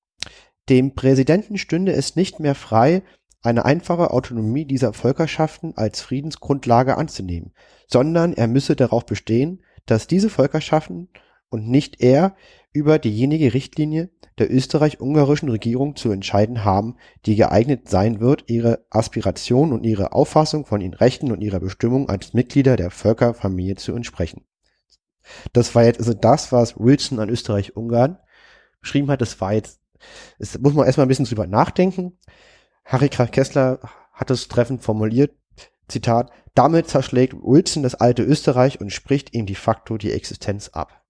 [0.70, 3.04] Dem Präsidenten stünde es nicht mehr frei,
[3.42, 7.54] eine einfache Autonomie dieser Völkerschaften als Friedensgrundlage anzunehmen,
[7.88, 11.10] sondern er müsse darauf bestehen, dass diese Völkerschaften
[11.52, 12.36] und nicht er
[12.74, 14.10] über diejenige Richtlinie
[14.40, 20.66] der österreich-ungarischen Regierung zu entscheiden haben, die geeignet sein wird, ihre Aspiration und ihre Auffassung
[20.66, 24.46] von ihren Rechten und ihrer Bestimmung als Mitglieder der Völkerfamilie zu entsprechen.
[25.54, 28.18] Das war jetzt also das, was Wilson an Österreich-Ungarn
[28.80, 29.22] beschrieben hat.
[29.22, 29.80] Das war jetzt,
[30.40, 32.18] das muss man erstmal ein bisschen drüber nachdenken.
[32.86, 33.80] Harry Kessler
[34.14, 35.36] hat es treffend formuliert.
[35.88, 41.01] Zitat, damit zerschlägt Wilson das alte Österreich und spricht ihm de facto die Existenz ab.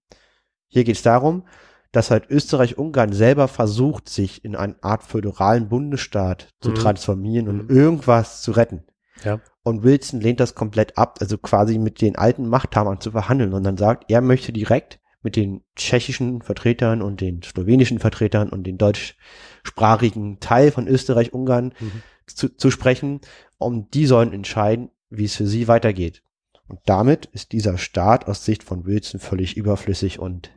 [0.72, 1.44] Hier geht es darum,
[1.92, 6.74] dass halt Österreich-Ungarn selber versucht, sich in eine Art föderalen Bundesstaat zu Mhm.
[6.76, 7.76] transformieren und Mhm.
[7.76, 8.82] irgendwas zu retten.
[9.22, 9.40] Ja.
[9.62, 13.62] Und Wilson lehnt das komplett ab, also quasi mit den alten Machthabern zu verhandeln und
[13.64, 18.78] dann sagt, er möchte direkt mit den tschechischen Vertretern und den slowenischen Vertretern und den
[18.78, 22.02] deutschsprachigen Teil von Österreich-Ungarn Mhm.
[22.26, 23.20] zu, zu sprechen,
[23.58, 26.22] um die sollen entscheiden, wie es für sie weitergeht.
[26.68, 30.50] Und damit ist dieser Staat aus Sicht von Wilson völlig überflüssig und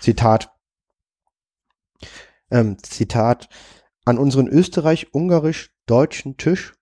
[0.00, 0.52] Zitat,
[2.50, 3.48] ähm, Zitat,
[4.04, 6.74] an unseren österreich-ungarisch-deutschen Tisch,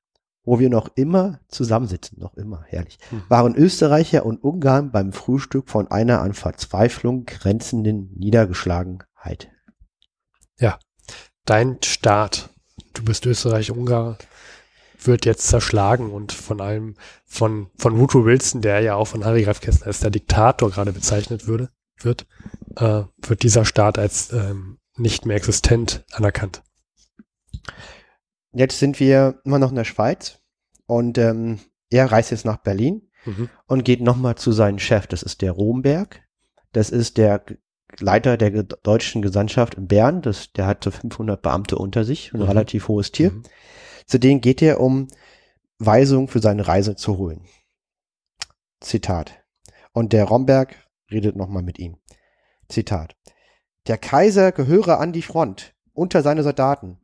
[0.44, 3.24] wo wir noch immer zusammensitzen, noch immer, herrlich, Mhm.
[3.28, 9.50] waren Österreicher und Ungarn beim Frühstück von einer an Verzweiflung grenzenden Niedergeschlagenheit.
[11.44, 12.50] Dein Staat,
[12.92, 14.18] du bist Österreich-Ungar,
[15.00, 19.44] wird jetzt zerschlagen und von allem von, von Woodrow Wilson, der ja auch von Harry
[19.44, 22.26] Graf Kessler als der Diktator gerade bezeichnet würde, wird,
[22.76, 26.62] äh, wird dieser Staat als ähm, nicht mehr existent anerkannt.
[28.52, 30.40] Jetzt sind wir immer noch in der Schweiz
[30.86, 31.58] und ähm,
[31.90, 33.48] er reist jetzt nach Berlin Mhm.
[33.66, 35.08] und geht nochmal zu seinem Chef.
[35.08, 36.22] Das ist der Romberg.
[36.70, 37.44] Das ist der
[37.98, 40.22] Leiter der deutschen Gesandtschaft in Bern.
[40.22, 42.46] Das, der hat so 500 Beamte unter sich, ein Mhm.
[42.46, 43.32] relativ hohes Tier.
[43.32, 43.42] Mhm.
[44.06, 45.08] Zu denen geht er, um
[45.78, 47.40] Weisung für seine Reise zu holen.
[48.80, 49.32] Zitat.
[49.92, 50.76] Und der Romberg
[51.10, 51.96] redet nochmal mit ihm.
[52.68, 53.16] Zitat.
[53.86, 56.98] Der Kaiser gehöre an die Front unter seine Soldaten.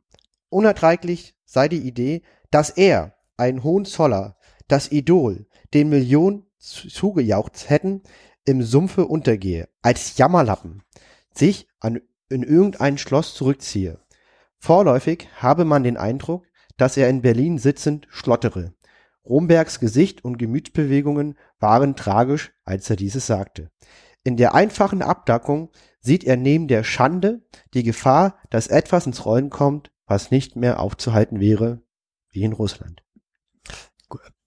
[0.49, 4.37] Unerträglich sei die Idee, dass er, ein Hohenzoller,
[4.67, 8.03] das Idol, den Millionen zu- zugejaucht hätten,
[8.45, 10.83] im Sumpfe untergehe, als Jammerlappen,
[11.33, 13.99] sich an, in irgendein Schloss zurückziehe.
[14.59, 16.45] Vorläufig habe man den Eindruck,
[16.77, 18.73] dass er in Berlin sitzend schlottere.
[19.25, 23.69] Rombergs Gesicht und Gemütsbewegungen waren tragisch, als er dieses sagte.
[24.23, 27.41] In der einfachen Abdackung sieht er neben der Schande
[27.73, 31.81] die Gefahr, dass etwas ins Rollen kommt, was nicht mehr aufzuhalten wäre,
[32.31, 33.03] wie in Russland.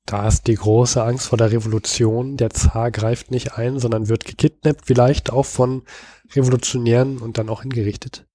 [0.07, 2.37] Da ist die große Angst vor der Revolution.
[2.37, 5.83] Der Zar greift nicht ein, sondern wird gekidnappt, vielleicht auch von
[6.33, 8.27] Revolutionären und dann auch hingerichtet.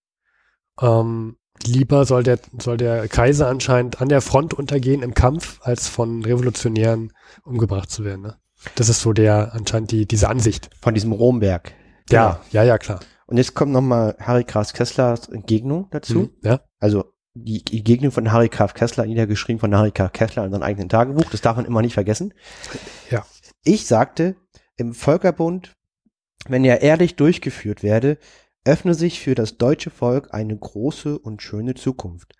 [0.81, 5.87] Ähm, lieber soll der, soll der Kaiser anscheinend an der Front untergehen im Kampf, als
[5.87, 7.11] von Revolutionären
[7.43, 8.21] umgebracht zu werden.
[8.21, 8.37] Ne?
[8.75, 10.69] Das ist so der anscheinend die, diese Ansicht.
[10.81, 11.73] Von diesem Romberg.
[12.09, 12.99] Ja, ja, ja, klar.
[13.27, 16.19] Und jetzt kommt nochmal Harry Graf Kesslers Entgegnung dazu.
[16.19, 16.61] Mhm, ja.
[16.79, 20.89] Also die Entgegnung von Harry Graf Kessler, niedergeschrieben von Harry Graf Kessler in seinem eigenen
[20.89, 21.29] Tagebuch.
[21.31, 22.33] Das darf man immer nicht vergessen.
[23.09, 23.25] Ja.
[23.63, 24.35] Ich sagte,
[24.75, 25.73] im Völkerbund,
[26.47, 28.17] wenn er ehrlich durchgeführt werde,
[28.65, 32.33] öffne sich für das deutsche Volk eine große und schöne Zukunft.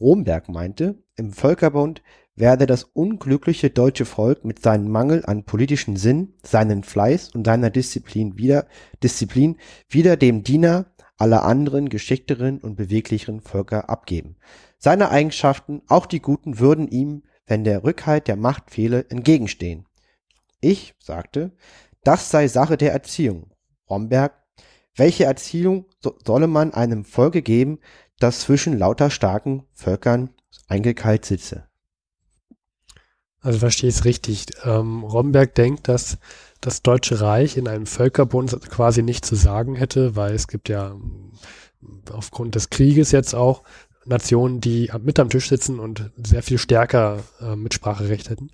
[0.00, 2.02] Romberg meinte, im Völkerbund
[2.34, 7.70] werde das unglückliche deutsche Volk mit seinem Mangel an politischen Sinn, seinen Fleiß und seiner
[7.70, 8.66] Disziplin wieder,
[9.02, 10.86] Disziplin wieder dem Diener
[11.18, 14.36] aller anderen geschickteren und beweglicheren Völker abgeben.
[14.78, 19.86] Seine Eigenschaften, auch die guten, würden ihm, wenn der Rückhalt der Macht fehle, entgegenstehen.
[20.62, 21.52] Ich sagte,
[22.04, 23.50] das sei Sache der Erziehung.
[23.90, 24.32] Romberg,
[25.00, 27.78] welche Erziehung so solle man einem Volke geben,
[28.18, 30.30] das zwischen lauter starken Völkern
[30.68, 31.66] eingekeilt sitze?
[33.40, 34.46] Also verstehe ich es richtig.
[34.64, 36.18] Ähm, Romberg denkt, dass
[36.60, 40.90] das Deutsche Reich in einem Völkerbund quasi nicht zu sagen hätte, weil es gibt ja
[40.90, 41.32] ähm,
[42.12, 43.62] aufgrund des Krieges jetzt auch
[44.04, 48.50] Nationen, die mit am Tisch sitzen und sehr viel stärker äh, Mitspracherecht hätten.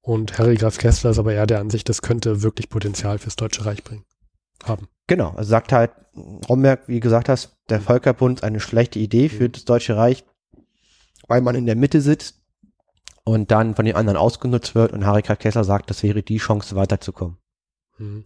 [0.00, 3.64] Und Harry Graf Kessler ist aber eher der Ansicht, das könnte wirklich Potenzial fürs Deutsche
[3.64, 4.04] Reich bringen.
[4.64, 4.88] Haben.
[5.06, 5.92] Genau, also sagt halt
[6.48, 10.24] Romberg, wie gesagt hast, der Völkerbund ist eine schlechte Idee für das Deutsche Reich,
[11.28, 12.42] weil man in der Mitte sitzt
[13.24, 16.38] und dann von den anderen ausgenutzt wird und Harry Graf Kessler sagt, das wäre die
[16.38, 17.36] Chance weiterzukommen.
[17.98, 18.24] Mhm.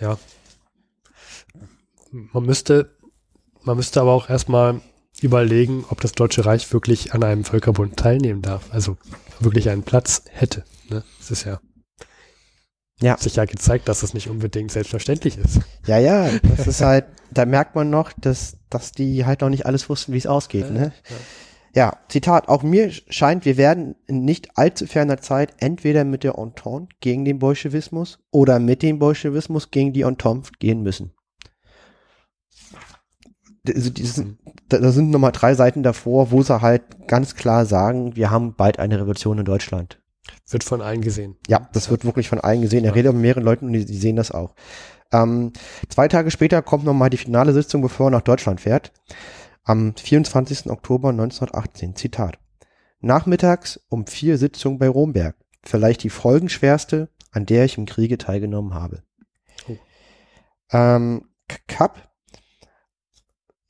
[0.00, 0.18] Ja.
[2.10, 2.96] Man müsste,
[3.62, 4.80] man müsste aber auch erstmal
[5.20, 8.72] überlegen, ob das Deutsche Reich wirklich an einem Völkerbund teilnehmen darf.
[8.72, 8.96] Also
[9.40, 10.64] wirklich einen Platz hätte.
[10.88, 11.02] Ne?
[11.20, 11.60] Es ist ja,
[13.00, 13.18] Ja.
[13.18, 15.60] sich ja gezeigt, dass es nicht unbedingt selbstverständlich ist.
[15.86, 19.66] Ja, ja, das ist halt, da merkt man noch, dass, dass die halt noch nicht
[19.66, 20.92] alles wussten, wie es ausgeht, ne?
[21.74, 26.38] Ja, Zitat, auch mir scheint, wir werden in nicht allzu ferner Zeit entweder mit der
[26.38, 31.12] Entente gegen den Bolschewismus oder mit dem Bolschewismus gegen die Entente gehen müssen.
[33.68, 33.90] Also
[34.70, 38.78] da sind nochmal drei Seiten davor, wo sie halt ganz klar sagen, wir haben bald
[38.78, 40.00] eine Revolution in Deutschland.
[40.48, 41.36] Wird von allen gesehen.
[41.48, 42.84] Ja, das wird wirklich von allen gesehen.
[42.84, 44.54] Er redet mit mehreren Leuten und die, die sehen das auch.
[45.12, 45.52] Ähm,
[45.88, 48.92] zwei Tage später kommt nochmal die finale Sitzung, bevor er nach Deutschland fährt.
[49.64, 50.70] Am 24.
[50.70, 51.96] Oktober 1918.
[51.96, 52.38] Zitat.
[53.00, 55.36] Nachmittags um vier Sitzung bei Romberg.
[55.62, 59.02] Vielleicht die folgenschwerste, an der ich im Kriege teilgenommen habe.
[59.68, 59.76] Oh.
[60.70, 61.28] Ähm,
[61.66, 62.08] Kapp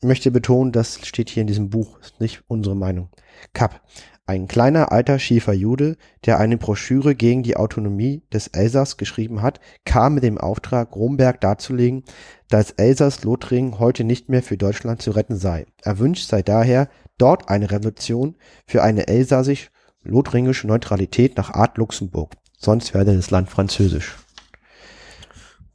[0.02, 3.10] möchte betonen, das steht hier in diesem Buch, ist nicht unsere Meinung.
[3.52, 3.82] Kapp,
[4.26, 9.60] ein kleiner alter schiefer Jude, der eine Broschüre gegen die Autonomie des Elsass geschrieben hat,
[9.84, 12.02] kam mit dem Auftrag, Romberg darzulegen,
[12.48, 15.66] dass Elsass-Lothringen heute nicht mehr für Deutschland zu retten sei.
[15.82, 18.34] Erwünscht sei daher dort eine Revolution
[18.66, 22.32] für eine elsassisch-lothringische Neutralität nach Art Luxemburg.
[22.58, 24.16] Sonst werde das Land französisch.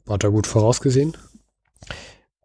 [0.06, 1.16] Hat er gut vorausgesehen?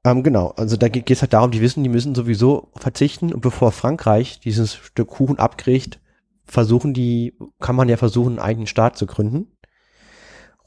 [0.07, 3.41] Ähm, genau, also da geht es halt darum, die wissen, die müssen sowieso verzichten und
[3.41, 5.99] bevor Frankreich dieses Stück Kuchen abkriegt,
[6.45, 9.51] versuchen die, kann man ja versuchen, einen eigenen Staat zu gründen.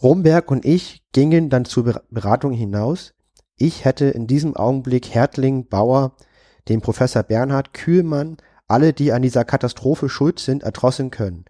[0.03, 3.15] Romberg und ich gingen dann zur Ber- Beratung hinaus.
[3.57, 6.17] Ich hätte in diesem Augenblick Hertling, Bauer,
[6.69, 8.37] den Professor Bernhard, Kühlmann,
[8.69, 11.47] alle, die an dieser Katastrophe schuld sind, erdrosseln können.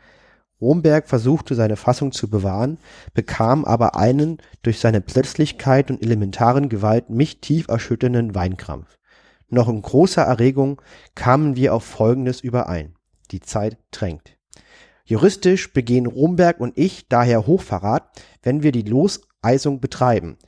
[0.60, 2.78] Romberg versuchte seine Fassung zu bewahren,
[3.14, 8.98] bekam aber einen durch seine Plötzlichkeit und elementaren Gewalt mich tief erschütternden Weinkrampf.
[9.48, 10.80] Noch in großer Erregung
[11.14, 12.94] kamen wir auf Folgendes überein.
[13.30, 14.36] Die Zeit drängt.
[15.04, 20.38] Juristisch begehen Romberg und ich daher Hochverrat, wenn wir die Loseisung betreiben.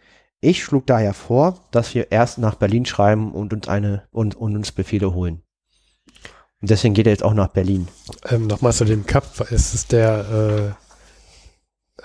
[0.41, 4.55] Ich schlug daher vor, dass wir erst nach Berlin schreiben und uns eine und, und
[4.55, 5.43] uns Befehle holen.
[6.63, 7.89] Und deswegen geht er jetzt auch nach Berlin.
[8.31, 9.51] Ähm, Nochmal zu dem Cup.
[9.51, 10.77] Ist es der,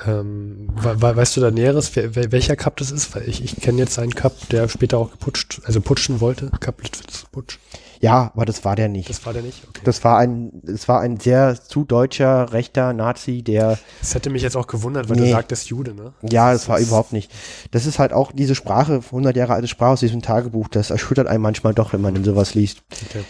[0.03, 3.15] äh, ähm, we we weißt du da Näheres, welcher Cup das ist?
[3.15, 6.49] Weil ich, ich kenne jetzt einen Cup, der später auch geputscht, also putschen wollte.
[6.59, 7.59] Cup Litwitz Putsch.
[7.99, 9.09] Ja, aber das war der nicht.
[9.09, 9.63] Das war der nicht?
[9.67, 9.81] Okay.
[9.83, 14.41] Das war ein, das war ein sehr zu deutscher, rechter Nazi, der, Das hätte mich
[14.43, 15.25] jetzt auch gewundert, weil Nee.
[15.25, 16.13] du sagtest Jude, ne?
[16.29, 17.31] ja, das war ist- überhaupt nicht.
[17.71, 21.27] Das ist halt auch diese Sprache, 100 Jahre alte Sprache aus diesem Tagebuch, das erschüttert
[21.27, 22.83] einen manchmal doch, wenn man in sowas liest.
[23.09, 23.23] Okay.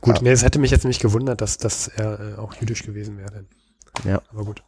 [0.00, 0.22] Gut, Ja.
[0.22, 3.44] nee, es hätte mich jetzt nämlich gewundert, dass, dass er äh, auch jüdisch gewesen wäre.
[4.04, 4.20] Ja.
[4.30, 4.62] Aber gut.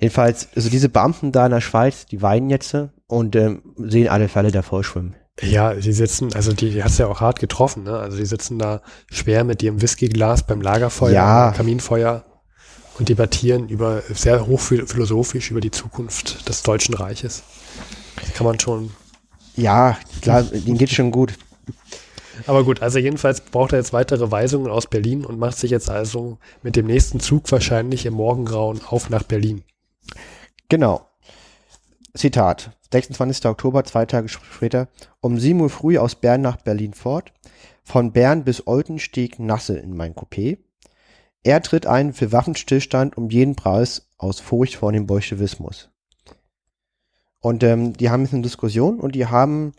[0.00, 4.28] Jedenfalls, also diese Beamten da in der Schweiz, die weinen jetzt und ähm, sehen alle
[4.28, 5.14] Fälle davor schwimmen.
[5.40, 7.98] Ja, die sitzen, also die, die hat's ja auch hart getroffen, ne?
[7.98, 11.48] Also die sitzen da schwer mit ihrem Whiskyglas beim Lagerfeuer, Ja.
[11.48, 12.24] am Kaminfeuer
[12.98, 17.42] und debattieren über sehr hochphilosophisch über die Zukunft des Deutschen Reiches.
[18.20, 18.90] Das kann man schon.
[19.56, 21.34] Ja, klar, denen geht's schon gut.
[22.46, 25.88] Aber gut, also jedenfalls braucht er jetzt weitere Weisungen aus Berlin und macht sich jetzt
[25.88, 29.64] also mit dem nächsten Zug wahrscheinlich im Morgengrauen auf nach Berlin.
[30.68, 31.06] Genau.
[32.14, 32.70] Zitat.
[32.92, 33.46] 26.
[33.46, 34.88] Oktober, zwei Tage später.
[35.20, 37.32] Um 7 Uhr früh aus Bern nach Berlin fort.
[37.82, 40.58] Von Bern bis Olten stieg Nasse in mein Coupé.
[41.42, 45.90] Er tritt ein für Waffenstillstand um jeden Preis aus Furcht vor dem Bolschewismus.
[47.40, 49.72] Und ähm, die haben jetzt eine Diskussion und die haben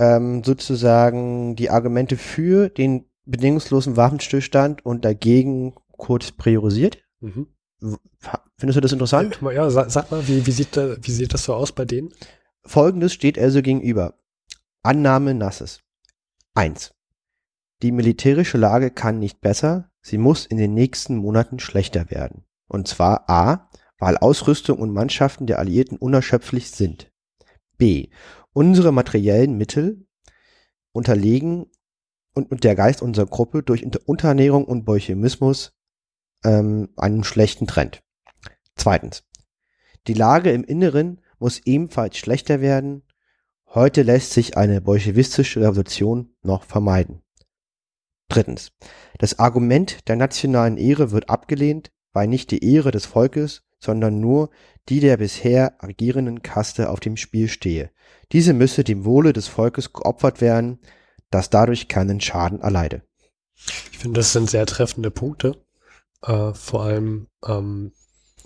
[0.00, 7.46] ähm, sozusagen die Argumente für den bedingungslosen Waffenstillstand und dagegen kurz priorisiert Mhm.
[8.56, 9.38] Findest du das interessant?
[9.52, 12.12] Ja, sag, sag mal, wie, wie, sieht da, wie sieht das so aus bei denen?
[12.66, 14.18] Folgendes steht also gegenüber.
[14.82, 15.80] Annahme Nasses.
[16.54, 16.94] Eins.
[17.82, 22.44] Die militärische Lage kann nicht besser, sie muss in den nächsten Monaten schlechter werden.
[22.68, 27.12] Und zwar A, weil Ausrüstung und Mannschaften der Alliierten unerschöpflich sind.
[27.76, 28.08] B,
[28.52, 30.06] unsere materiellen Mittel
[30.92, 31.66] unterlegen
[32.34, 35.72] und, und der Geist unserer Gruppe durch Unterernährung und Bolchemismus
[36.44, 38.02] ähm, einen schlechten Trend.
[38.76, 39.24] Zweitens.
[40.06, 43.02] Die Lage im Inneren muss ebenfalls schlechter werden.
[43.66, 47.20] Heute lässt sich eine bolschewistische Revolution noch vermeiden.
[48.30, 48.72] Drittens.
[49.18, 54.48] Das Argument der nationalen Ehre wird abgelehnt, weil nicht die Ehre des Volkes, sondern nur
[54.88, 57.90] die der bisher agierenden Kaste auf dem Spiel stehe.
[58.32, 60.78] Diese müsse dem Wohle des Volkes geopfert werden,
[61.28, 63.02] das dadurch keinen Schaden erleide.
[63.92, 65.62] Ich finde, das sind sehr treffende Punkte.
[66.22, 67.92] Äh, vor allem ähm,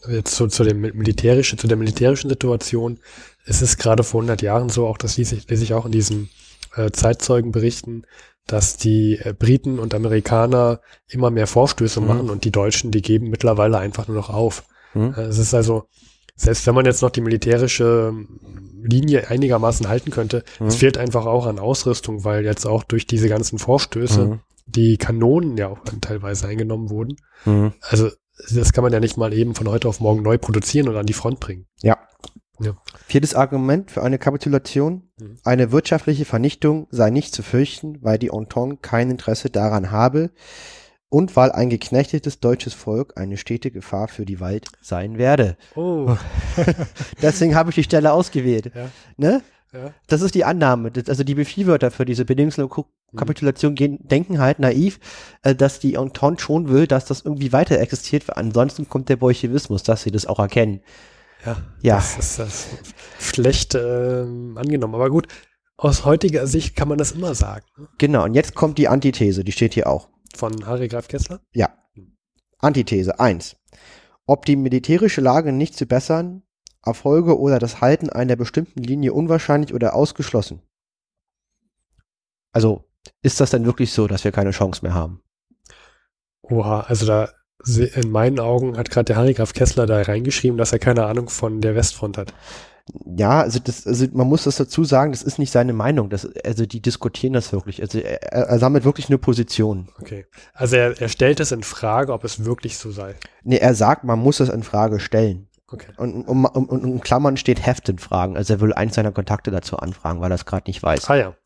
[0.08, 2.98] jetzt zu, zu, dem militärischen, zu der militärischen Situation.
[3.44, 5.92] Es ist gerade vor 100 Jahren so, auch das lese ich, lese ich auch in
[5.92, 6.30] diesen
[6.76, 8.06] äh, Zeitzeugenberichten,
[8.46, 12.06] dass die äh, Briten und Amerikaner immer mehr Vorstöße mhm.
[12.06, 14.64] machen und die Deutschen, die geben mittlerweile einfach nur noch auf.
[14.94, 15.14] Mhm.
[15.16, 15.84] Äh, es ist also,
[16.34, 18.40] selbst wenn man jetzt noch die militärische ähm,
[18.82, 20.66] Linie einigermaßen halten könnte, mhm.
[20.68, 24.40] es fehlt einfach auch an Ausrüstung, weil jetzt auch durch diese ganzen Vorstöße mhm.
[24.66, 27.16] die Kanonen ja auch teilweise eingenommen wurden.
[27.44, 27.72] Mhm.
[27.82, 28.10] Also
[28.50, 31.06] das kann man ja nicht mal eben von heute auf morgen neu produzieren und an
[31.06, 31.66] die Front bringen.
[31.82, 31.98] Ja.
[32.60, 32.76] ja.
[33.06, 35.10] Viertes Argument für eine Kapitulation.
[35.18, 35.38] Mhm.
[35.44, 40.30] Eine wirtschaftliche Vernichtung sei nicht zu fürchten, weil die Entente kein Interesse daran habe
[41.10, 45.56] und weil ein geknechtetes deutsches Volk eine stete Gefahr für die Welt sein werde.
[45.74, 46.16] Oh.
[47.22, 48.72] Deswegen habe ich die Stelle ausgewählt.
[48.74, 48.90] Ja.
[49.16, 49.42] Ne?
[49.72, 49.92] Ja.
[50.06, 50.90] Das ist die Annahme.
[51.06, 53.16] Also die Befehlwörter für diese bedingungslose mhm.
[53.16, 54.98] Kapitulation gehen, denken halt naiv,
[55.42, 59.82] äh, dass die Entente schon will, dass das irgendwie weiter existiert, ansonsten kommt der Bolschewismus,
[59.82, 60.80] dass sie das auch erkennen.
[61.44, 61.94] Ja, ja.
[61.96, 62.66] das ist das
[63.20, 64.94] schlecht äh, angenommen.
[64.94, 65.28] Aber gut,
[65.76, 67.64] aus heutiger Sicht kann man das immer sagen.
[67.76, 67.88] Ne?
[67.98, 70.08] Genau, und jetzt kommt die Antithese, die steht hier auch.
[70.34, 71.40] Von Harry Graf Kessler?
[71.52, 71.70] Ja.
[72.58, 73.56] Antithese 1.
[74.26, 76.42] Ob die militärische Lage nicht zu bessern,
[76.84, 80.62] Erfolge oder das Halten einer bestimmten Linie unwahrscheinlich oder ausgeschlossen.
[82.52, 82.84] Also
[83.22, 85.22] ist das denn wirklich so, dass wir keine Chance mehr haben?
[86.42, 87.28] Oha, also da
[87.66, 91.28] in meinen Augen hat gerade der Harry Graf Kessler da reingeschrieben, dass er keine Ahnung
[91.28, 92.32] von der Westfront hat.
[93.04, 96.08] Ja, also, das, also man muss das dazu sagen, das ist nicht seine Meinung.
[96.08, 97.82] Das, also die diskutieren das wirklich.
[97.82, 99.88] Also er, er sammelt wirklich eine Position.
[100.00, 100.26] Okay.
[100.54, 103.14] Also er, er stellt es in Frage, ob es wirklich so sei.
[103.42, 105.47] Nee, er sagt, man muss es in Frage stellen.
[105.70, 105.92] Okay.
[105.96, 108.36] Und um, um, um, in Klammern steht Heften fragen.
[108.36, 111.10] Also er will eins seiner Kontakte dazu anfragen, weil er es gerade nicht weiß.
[111.10, 111.36] Ah ja.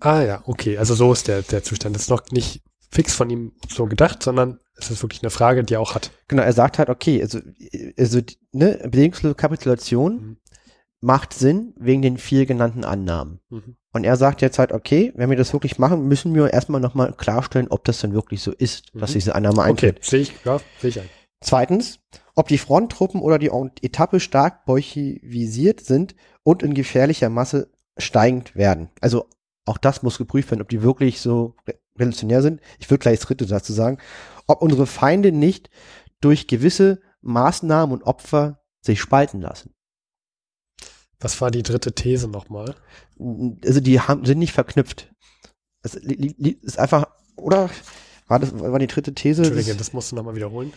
[0.00, 0.78] Ah ja, okay.
[0.78, 1.94] Also so ist der, der Zustand.
[1.94, 5.64] Das ist noch nicht fix von ihm so gedacht, sondern es ist wirklich eine Frage,
[5.64, 6.10] die er auch hat.
[6.28, 7.38] Genau, er sagt halt, okay, also,
[7.96, 8.20] also
[8.52, 10.36] ne, bedingungslose Kapitulation mhm.
[11.00, 13.40] macht Sinn wegen den vier genannten Annahmen.
[13.48, 13.76] Mhm.
[13.92, 17.12] Und er sagt jetzt halt, okay, wenn wir das wirklich machen, müssen wir erstmal nochmal
[17.12, 19.00] klarstellen, ob das denn wirklich so ist, mhm.
[19.00, 19.98] dass diese Annahme eintritt.
[19.98, 21.08] Okay, sehe ich, ja, sehe ich ein.
[21.40, 21.98] Zweitens,
[22.34, 23.50] ob die Fronttruppen oder die
[23.82, 28.90] Etappe stark bolchevisiert sind und in gefährlicher Masse steigend werden.
[29.00, 29.28] Also
[29.64, 31.54] auch das muss geprüft werden, ob die wirklich so
[31.98, 32.60] revolutionär sind.
[32.78, 33.98] Ich würde gleich das dritte dazu sagen.
[34.46, 35.70] Ob unsere Feinde nicht
[36.20, 39.74] durch gewisse Maßnahmen und Opfer sich spalten lassen.
[41.20, 42.74] Was war die dritte These nochmal?
[43.64, 45.12] Also die haben, sind nicht verknüpft.
[45.82, 47.70] Es ist einfach, oder?
[48.26, 49.42] War das, war die dritte These?
[49.42, 50.72] Entschuldige, das musst du nochmal wiederholen.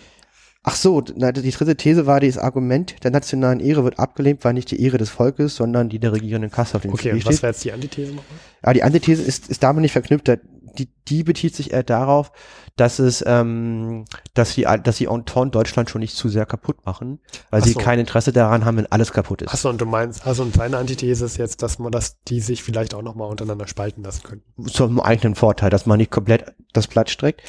[0.68, 4.72] Ach so, die dritte These war, das Argument der nationalen Ehre wird abgelehnt, weil nicht
[4.72, 7.26] die Ehre des Volkes, sondern die der regierenden Kasse auf dem okay, Spiel steht.
[7.26, 8.40] Okay, was wäre jetzt die Antithese nochmal?
[8.66, 10.28] Ja, die Antithese ist, ist damit nicht verknüpft.
[10.28, 12.32] Die, die bezieht sich eher darauf,
[12.78, 17.20] dass es, ähm, dass die, dass die Entente Deutschland schon nicht zu sehr kaputt machen,
[17.52, 17.80] weil Ach sie so.
[17.80, 19.54] kein Interesse daran haben, wenn alles kaputt ist.
[19.54, 22.64] Achso, und du meinst, also und deine Antithese ist jetzt, dass man, dass die sich
[22.64, 24.42] vielleicht auch nochmal untereinander spalten lassen können.
[24.66, 27.44] Zum eigenen Vorteil, dass man nicht komplett das Blatt streckt.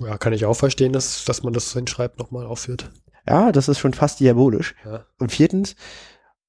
[0.00, 2.90] Ja, kann ich auch verstehen, dass, dass man das hinschreibt, nochmal aufführt.
[3.28, 4.74] Ja, das ist schon fast diabolisch.
[4.84, 5.06] Ja.
[5.18, 5.76] Und viertens,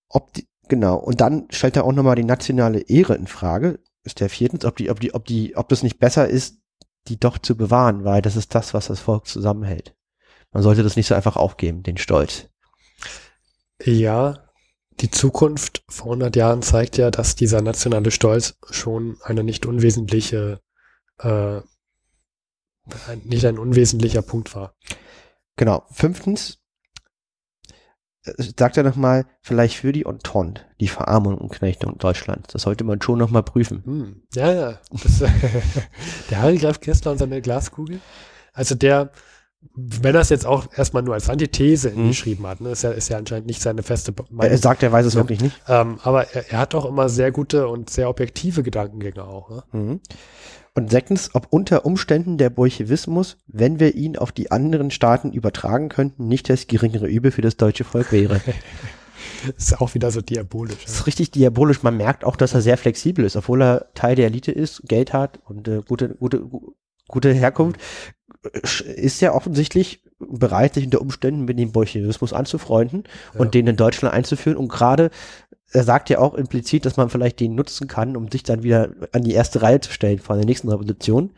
[0.10, 4.20] ob die, genau, und dann stellt er auch nochmal die nationale Ehre in Frage, ist
[4.20, 6.58] der viertens, ob die, ob die, ob die, ob das nicht besser ist,
[7.08, 9.96] die doch zu bewahren, weil das ist das, was das Volk zusammenhält.
[10.52, 12.50] Man sollte das nicht so einfach aufgeben, den Stolz.
[13.84, 14.46] Ja,
[15.02, 20.62] die Zukunft vor 100 Jahren zeigt ja, dass dieser nationale Stolz schon eine nicht unwesentliche
[21.20, 21.60] äh,
[23.24, 24.74] nicht ein unwesentlicher Punkt war.
[25.58, 25.84] Genau.
[25.92, 26.60] Fünftens
[28.26, 32.52] äh, sagt er nochmal, vielleicht für die Entente, die Verarmung und Knechtung Deutschlands.
[32.54, 33.84] Das sollte man schon nochmal prüfen.
[33.86, 34.24] Hm.
[34.36, 34.80] Ja, ja.
[34.92, 35.20] Das,
[36.30, 38.00] der Harry Graf Kessler und seine Glaskugel.
[38.54, 39.12] Also der,
[39.76, 42.08] wenn er es jetzt auch erstmal nur als Antithese Mhm.
[42.10, 44.52] geschrieben hat, ne, ist ja, ist ja anscheinend nicht seine feste Meinung.
[44.52, 45.22] er sagt, er weiß es Ja.
[45.22, 45.60] wirklich nicht.
[45.68, 49.50] ähm, aber er, er hat auch immer sehr gute und sehr objektive Gedankengänge auch.
[49.50, 49.64] Ne?
[49.72, 50.00] Mhm.
[50.76, 55.90] Und sechstens, ob unter Umständen der Bolschewismus, wenn wir ihn auf die anderen Staaten übertragen
[55.90, 58.42] könnten, nicht das geringere Übel für das deutsche Volk wäre.
[59.58, 60.84] Ist auch wieder so diabolisch.
[60.84, 61.82] Das ist richtig diabolisch.
[61.84, 65.14] Man merkt auch, dass er sehr flexibel ist, obwohl er Teil der Elite ist, Geld
[65.14, 66.74] hat und äh, gute, gute, gu-
[67.08, 67.80] gute Herkunft,
[68.44, 68.60] äh,
[68.94, 73.04] ist er offensichtlich bereit, sich unter Umständen mit dem Bolschewismus anzufreunden
[73.34, 73.40] Ja.
[73.40, 74.58] und den in Deutschland einzuführen.
[74.58, 75.10] Und gerade,
[75.76, 78.90] er sagt ja auch implizit, dass man vielleicht den nutzen kann, um sich dann wieder
[79.12, 81.32] an die erste Reihe zu stellen vor der nächsten Revolution.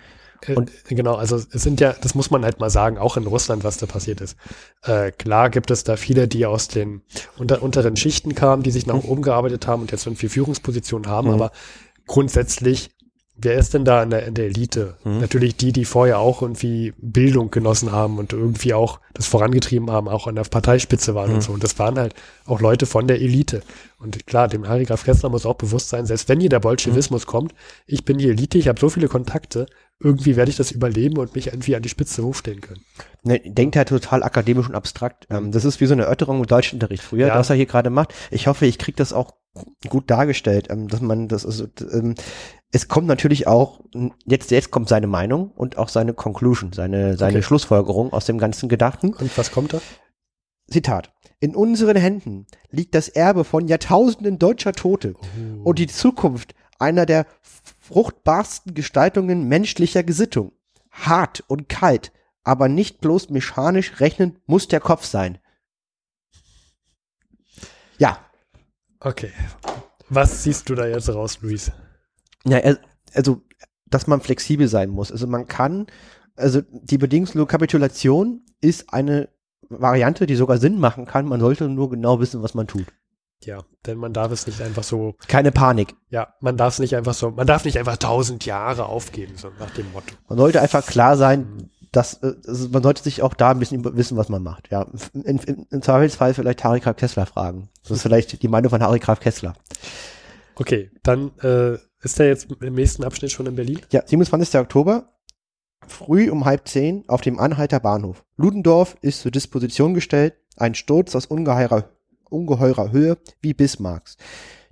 [0.45, 3.25] Äh, Und- genau, also es sind ja, das muss man halt mal sagen, auch in
[3.25, 4.38] Russland, was da passiert ist.
[4.83, 7.01] Äh, klar gibt es da viele, die aus den
[7.38, 11.29] unter, unteren Schichten kamen, die sich nach oben gearbeitet haben und jetzt irgendwie Führungspositionen haben,
[11.29, 11.33] Mhm.
[11.33, 11.51] aber
[12.05, 12.91] grundsätzlich,
[13.39, 14.95] wer ist denn da in der, in der Elite?
[15.03, 15.19] Mhm.
[15.19, 20.07] Natürlich die, die vorher auch irgendwie Bildung genossen haben und irgendwie auch das vorangetrieben haben,
[20.07, 21.35] auch an der Parteispitze waren Mhm.
[21.35, 21.51] und so.
[21.53, 22.13] Und das waren halt
[22.45, 23.61] auch Leute von der Elite.
[23.99, 27.25] Und klar, dem Harry Graf Kessler muss auch bewusst sein, selbst wenn hier der Bolschewismus
[27.25, 27.29] Mhm.
[27.29, 27.53] kommt,
[27.85, 29.65] ich bin die Elite, ich habe so viele Kontakte,
[29.99, 32.81] irgendwie werde ich das überleben und mich irgendwie an die Spitze hochstellen können.
[33.23, 35.25] Ne, denkt halt total akademisch und abstrakt.
[35.31, 37.35] Ähm, das ist wie so eine Erörterung im Deutschunterricht früher, Ja.
[37.35, 38.13] was er hier gerade macht.
[38.29, 39.33] Ich hoffe, ich kriege das auch
[39.89, 42.13] gut dargestellt, ähm, dass man das also, ähm,
[42.72, 43.82] es kommt natürlich auch
[44.26, 47.43] jetzt jetzt kommt seine Meinung und auch seine Conclusion, seine seine Okay.
[47.43, 49.13] Schlussfolgerung aus dem ganzen Gedachten.
[49.13, 49.82] Und was kommt da?
[50.70, 55.15] Zitat: In unseren Händen liegt das Erbe von Jahrtausenden deutscher Tote
[55.63, 60.51] und die Zukunft einer der fruchtbarsten Gestaltungen menschlicher Gesittung.
[60.91, 62.11] Hart und kalt,
[62.43, 65.38] aber nicht bloß mechanisch rechnen muss der Kopf sein.
[67.97, 68.20] Ja,
[68.99, 69.32] Okay.
[70.09, 71.72] Was siehst du da jetzt raus, Luis?
[72.49, 72.59] Ja
[73.13, 73.41] also,
[73.85, 75.11] dass man flexibel sein muss.
[75.11, 75.87] Also man kann,
[76.35, 79.29] also die bedingungslose Kapitulation ist eine
[79.69, 81.27] Variante, die sogar Sinn machen kann.
[81.27, 82.85] Man sollte nur genau wissen, was man tut.
[83.43, 85.95] Ja, denn man darf es nicht einfach so, Keine Panik.
[86.09, 89.49] ja, man darf es nicht einfach so, man darf nicht einfach tausend Jahre aufgeben, so
[89.59, 90.15] nach dem Motto.
[90.27, 93.83] Man sollte einfach klar sein, dass äh, also man sollte sich auch da ein bisschen
[93.95, 94.71] wissen, was man macht.
[94.71, 97.69] Ja, in, in, im Zweifelsfall vielleicht Harry Graf Kessler fragen.
[97.83, 99.53] Das ist vielleicht die Meinung von Harry Graf Kessler.
[100.55, 103.81] Okay, dann äh, ist er jetzt im nächsten Abschnitt schon in Berlin?
[103.91, 104.59] Ja, 27.
[104.59, 105.13] Oktober,
[105.87, 108.23] früh um halb zehn auf dem Anhalter Bahnhof.
[108.35, 111.89] Ludendorff ist zur Disposition gestellt, ein Sturz aus ungeheurer,
[112.29, 114.17] ungeheurer Höhe wie Bismarcks,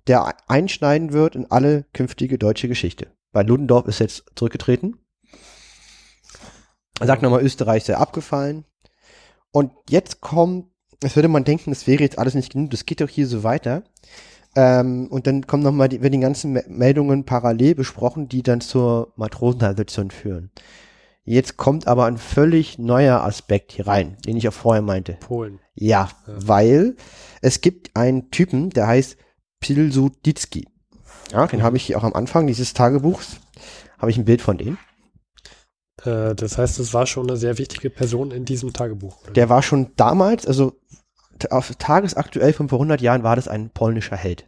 [0.07, 3.07] der einschneiden wird in alle künftige deutsche Geschichte.
[3.32, 4.97] Weil Ludendorff ist jetzt zurückgetreten.
[6.99, 8.65] Er sagt nochmal, Österreich sei abgefallen.
[9.51, 10.67] Und jetzt kommt,
[10.99, 13.43] das würde man denken, das wäre jetzt alles nicht genug, das geht doch hier so
[13.43, 13.84] weiter.
[14.56, 18.62] Ähm, und dann kommen nochmal die, werden die ganzen Me- Meldungen parallel besprochen, die dann
[18.62, 20.51] zur Matrosenrevolution führen.
[21.24, 25.14] Jetzt kommt aber ein völlig neuer Aspekt hier rein, den ich auch vorher meinte.
[25.20, 25.60] Polen.
[25.74, 26.34] Ja, Ja.
[26.38, 26.95] weil
[27.41, 29.18] es gibt einen Typen, der heißt
[29.60, 30.68] Pilsudicki.
[31.32, 33.38] Ja, den habe ich auch am Anfang dieses Tagebuchs,
[33.97, 34.78] habe ich ein Bild von dem.
[36.03, 39.24] Äh, das heißt, es war schon eine sehr wichtige Person in diesem Tagebuch.
[39.24, 39.34] oder?
[39.34, 40.74] Der war schon damals, also
[41.50, 44.48] auf tagesaktuell von vor 100 Jahren war das ein polnischer Held.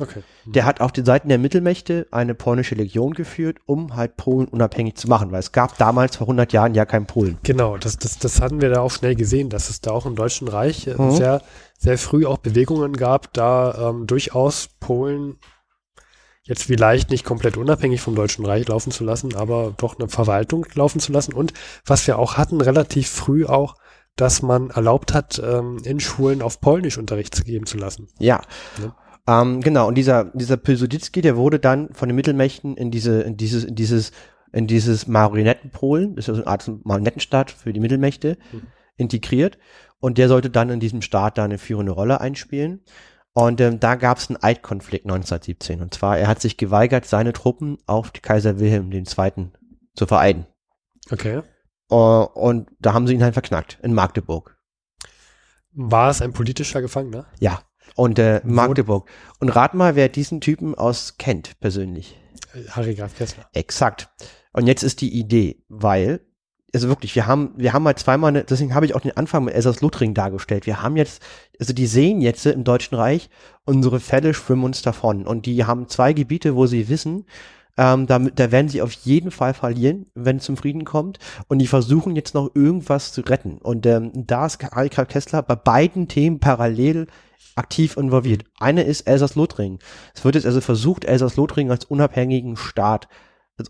[0.00, 0.22] okay.
[0.44, 4.96] Der hat auf den Seiten der Mittelmächte eine polnische Legion geführt, um halt Polen unabhängig
[4.96, 7.38] zu machen, weil es gab damals vor 100 Jahren ja kein Polen.
[7.44, 10.16] Genau, das, das, das hatten wir da auch schnell gesehen, dass es da auch im
[10.16, 11.12] Deutschen Reich äh, Mhm.
[11.12, 11.42] sehr,
[11.78, 15.36] sehr früh auch Bewegungen gab, da ähm, durchaus Polen
[16.46, 20.66] jetzt vielleicht nicht komplett unabhängig vom Deutschen Reich laufen zu lassen, aber doch eine Verwaltung
[20.74, 21.32] laufen zu lassen.
[21.32, 21.54] Und
[21.86, 23.76] was wir auch hatten, relativ früh auch,
[24.16, 28.08] dass man erlaubt hat, ähm, in Schulen auf Polnisch Unterricht zu geben zu lassen.
[28.18, 28.42] Ja.
[28.82, 29.42] Ja.
[29.42, 33.36] Ähm, genau, und dieser, dieser Pilsudicki, der wurde dann von den Mittelmächten in diese, in
[33.36, 34.12] dieses, in dieses,
[34.52, 38.62] in dieses Marionettenpolen, das ist also eine Art Marionettenstaat für die Mittelmächte, Mhm.
[38.96, 39.58] integriert.
[39.98, 42.82] Und der sollte dann in diesem Staat da eine führende Rolle einspielen.
[43.32, 45.80] Und ähm, da gab es einen Eidkonflikt 1917.
[45.80, 49.04] Und zwar, er hat sich geweigert, seine Truppen auf Kaiser Wilhelm II.
[49.96, 50.46] zu vereiden.
[51.10, 51.40] Okay.
[51.90, 54.56] Äh, und da haben sie ihn halt verknackt, in Magdeburg.
[55.72, 57.26] War es ein politischer Gefangener?
[57.40, 57.62] Ja.
[57.96, 59.08] Und äh, Magdeburg.
[59.40, 62.18] Und rat mal, wer diesen Typen aus kennt, persönlich.
[62.54, 63.46] Äh, Harry Graf Kessler.
[63.52, 64.08] Exakt.
[64.52, 66.20] Und jetzt ist die Idee, weil,
[66.72, 69.44] also wirklich, wir haben, wir haben halt zweimal, eine, deswegen habe ich auch den Anfang
[69.44, 70.66] mit Elsass-Lothringen dargestellt.
[70.66, 71.22] Wir haben jetzt,
[71.58, 73.28] also die sehen jetzt im Deutschen Reich,
[73.64, 75.26] unsere Fälle schwimmen uns davon.
[75.26, 77.26] Und die haben zwei Gebiete, wo sie wissen,
[77.76, 81.18] ähm, damit, da werden sie auf jeden Fall verlieren, wenn es zum Frieden kommt.
[81.48, 83.58] Und die versuchen jetzt noch irgendwas zu retten.
[83.58, 87.06] Und ähm, da ist Karl Kessler bei beiden Themen parallel
[87.56, 88.44] aktiv involviert.
[88.58, 89.78] Eine ist Elsass-Lothringen.
[90.14, 93.08] Es wird jetzt also versucht, Elsass-Lothringen als unabhängigen Staat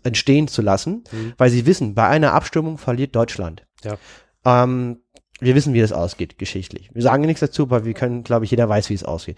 [0.03, 1.33] entstehen zu lassen, Mhm.
[1.37, 3.67] weil sie wissen, bei einer Abstimmung verliert Deutschland.
[3.83, 3.97] Ja.
[4.43, 5.01] Ähm,
[5.39, 6.89] wir wissen, wie das ausgeht, geschichtlich.
[6.93, 9.37] Wir sagen nichts dazu, aber wir können, glaube ich, jeder weiß, wie es ausgeht.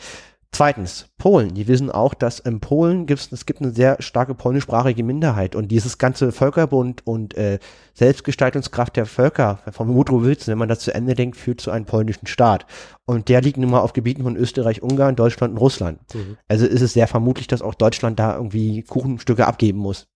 [0.52, 1.54] Zweitens, Polen.
[1.54, 5.70] Die wissen auch, dass in Polen gibt's, es gibt eine sehr starke polnischsprachige Minderheit und
[5.70, 7.60] dieses ganze Völkerbund und äh,
[7.94, 11.86] Selbstgestaltungskraft der Völker vom Woodrow Wilson, wenn man das zu Ende denkt, führt zu einem
[11.86, 12.66] polnischen Staat.
[13.06, 16.00] Und der liegt nun mal auf Gebieten von Österreich, Ungarn, Deutschland und Russland.
[16.14, 16.38] Mhm.
[16.48, 20.08] Also ist es sehr vermutlich, dass auch Deutschland da irgendwie Kuchenstücke abgeben muss.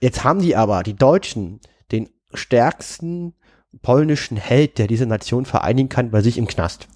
[0.00, 1.60] Jetzt haben die aber, die Deutschen,
[1.92, 3.34] den stärksten
[3.80, 6.88] polnischen Held, der diese Nation vereinigen kann, bei sich im Knast.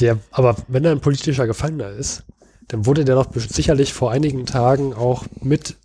[0.00, 2.22] Der, aber wenn er ein politischer Gefangener ist,
[2.68, 5.76] dann wurde der doch sicherlich vor einigen Tagen auch mit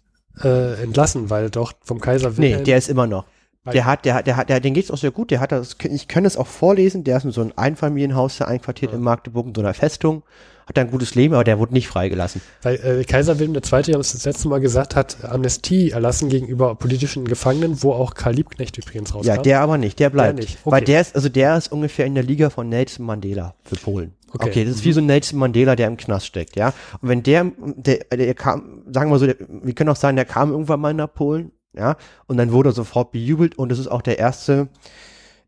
[0.43, 2.63] äh, entlassen, weil doch vom Kaiser Nee, Wilhelm.
[2.63, 3.25] der ist immer noch.
[3.73, 5.29] Der hat, der hat, der hat, der, den geht's auch sehr gut.
[5.29, 7.03] Der hat das, ich kann es auch vorlesen.
[7.03, 8.97] Der ist in so einem Einfamilienhaus da einquartiert Ja.
[8.97, 10.23] in Magdeburg in so einer Festung.
[10.67, 12.41] Hat ein gutes Leben, aber der wurde nicht freigelassen.
[12.61, 13.81] Weil äh, Kaiser Wilhelm II.
[13.91, 18.33] ja das, das letzte Mal gesagt hat, Amnestie erlassen gegenüber politischen Gefangenen, wo auch Karl
[18.33, 19.27] Liebknecht übrigens rauskam.
[19.27, 19.97] Ja, der aber nicht.
[19.99, 20.39] Der bleibt.
[20.39, 20.57] nicht.
[20.65, 20.85] Weil Okay.
[20.91, 24.13] der ist, also der ist ungefähr in der Liga von Nelson Mandela für Polen.
[24.33, 24.49] Okay.
[24.49, 26.73] Okay, das ist wie so ein Nelson Mandela, der im Knast steckt, ja.
[27.01, 30.25] Und wenn der, der, der kam, sagen wir so, der, wir können auch sagen, der
[30.25, 31.95] kam irgendwann mal nach Polen, ja,
[32.25, 34.67] und dann wurde er sofort bejubelt und das ist auch der erste,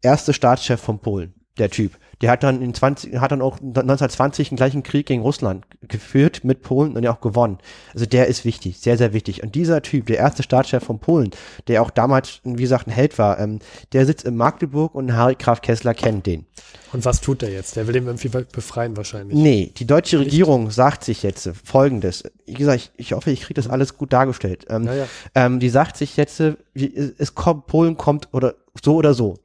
[0.02, 1.94] erste Staatschef von Polen, der Typ.
[2.22, 6.44] Der hat dann in 20, hat dann auch 1920 den gleichen Krieg gegen Russland geführt
[6.44, 7.60] mit Polen und ja auch gewonnen.
[7.94, 9.42] Also der ist wichtig, sehr, sehr wichtig.
[9.42, 11.32] Und dieser Typ, der erste Staatschef von Polen,
[11.70, 13.60] der auch damals, wie gesagt, ein Held war, ähm,
[13.94, 16.46] der sitzt in Magdeburg und Harry Graf Kessler kennt den.
[16.92, 17.78] Und was tut der jetzt?
[17.78, 19.38] Der will ihn irgendwie be- befreien wahrscheinlich.
[19.38, 22.24] Nee, die deutsche Regierung sagt sich jetzt folgendes.
[22.46, 24.66] Wie gesagt, ich, ich hoffe, ich kriege das alles gut dargestellt.
[24.70, 25.06] Ähm, Ja, ja.
[25.36, 29.38] ähm, die sagt sich jetzt, es kommt, Polen kommt oder so oder so.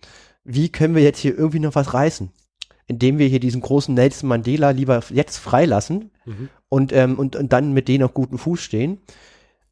[0.45, 2.31] Wie können wir jetzt hier irgendwie noch was reißen?
[2.87, 6.49] Indem wir hier diesen großen Nelson Mandela lieber jetzt freilassen Mhm.
[6.69, 8.99] und, ähm, und, und dann mit denen auf guten Fuß stehen.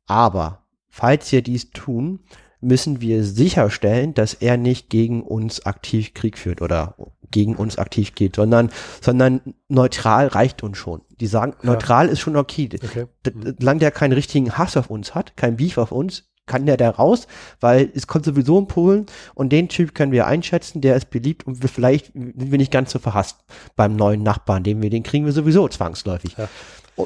[0.07, 2.21] Aber falls wir dies tun,
[2.61, 6.95] müssen wir sicherstellen, dass er nicht gegen uns aktiv Krieg führt oder
[7.31, 8.71] gegen uns aktiv geht, sondern,
[9.01, 11.01] sondern neutral reicht uns schon.
[11.21, 11.71] Die sagen, Ja.
[11.71, 12.69] neutral ist schon okay.
[12.83, 13.07] Okay.
[13.27, 16.77] D- Solange der keinen richtigen Hass auf uns hat, kein Beef auf uns, kann der
[16.77, 17.27] da raus,
[17.61, 21.47] weil es kommt sowieso in Polen und den Typ können wir einschätzen, der ist beliebt
[21.47, 23.39] und wir vielleicht sind wir nicht ganz so verhasst
[23.77, 26.37] beim neuen Nachbarn, den wir, den kriegen wir sowieso zwangsläufig.
[26.37, 26.49] Ja.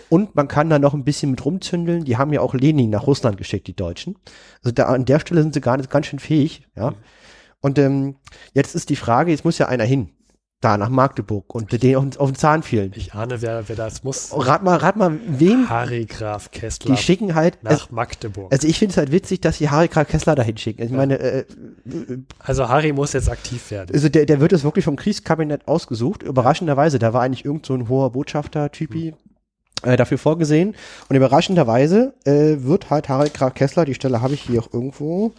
[0.09, 2.05] Und man kann da noch ein bisschen mit rumzündeln.
[2.05, 4.17] Die haben ja auch Lenin nach Russland geschickt, die Deutschen.
[4.63, 6.95] Also da an der Stelle sind sie gar nicht ganz schön fähig, ja.
[7.61, 8.17] Und ähm,
[8.53, 10.11] jetzt ist die Frage, jetzt muss ja einer hin,
[10.63, 12.93] da nach Magdeburg und den auf, den- auf den Zahn fielen.
[12.97, 14.31] Ich ahne, wer, wer das muss.
[14.35, 17.63] Rat mal, rat mal, wem Harry Graf Kessler die schicken halt.
[17.63, 18.51] nach Magdeburg.
[18.53, 20.83] Also ich finde es halt witzig, dass die Harry Graf Kessler dahin schicken.
[20.83, 21.45] Ich meine, äh,
[22.39, 23.91] Also Harry muss jetzt aktiv werden.
[23.95, 26.23] also der, der wird es wirklich vom Kriegskabinett ausgesucht.
[26.23, 29.15] Überraschenderweise, da war eigentlich irgend so ein hoher Botschafter-Typi
[29.87, 30.75] äh, dafür vorgesehen.
[31.09, 35.33] Und überraschenderweise äh, wird halt Harry Graf Kessler, die Stelle habe ich hier auch irgendwo,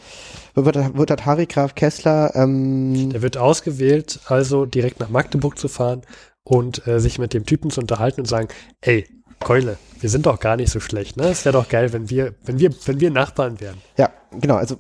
[0.56, 5.68] wird, wird halt Harry Graf Kessler, ähm, Der wird ausgewählt, also direkt nach Magdeburg zu
[5.68, 6.02] fahren
[6.44, 8.48] und äh, sich mit dem Typen zu unterhalten und sagen,
[8.82, 9.06] ey,
[9.40, 11.26] Keule, wir sind doch gar nicht so schlecht, ne?
[11.26, 13.78] Es wäre doch geil, wenn wir, wenn wir, wenn wir Nachbarn wären.
[13.98, 14.56] Ja, genau.
[14.56, 14.78] Also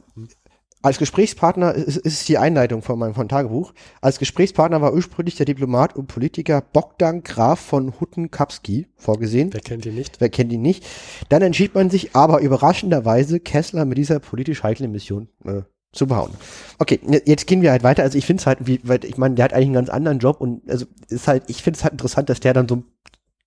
[0.81, 3.73] als Gesprächspartner ist, ist die Einleitung von meinem von Tagebuch.
[3.99, 9.51] Als Gesprächspartner war ursprünglich der Diplomat und Politiker Bogdan Graf von Hutten-Kapski vorgesehen.
[9.53, 10.21] Wer kennt ihn nicht?
[10.21, 10.85] Wer kennt ihn nicht?
[11.29, 15.63] Dann entschied man sich aber überraschenderweise, Kessler mit dieser politisch heiklen Mission äh,
[15.93, 16.31] zu behauen.
[16.77, 18.03] Okay, je- jetzt gehen wir halt weiter.
[18.03, 20.19] Also ich finde es halt, wie, weil ich meine, der hat eigentlich einen ganz anderen
[20.19, 22.83] Job und also ist halt, ich finde es halt interessant, dass der dann so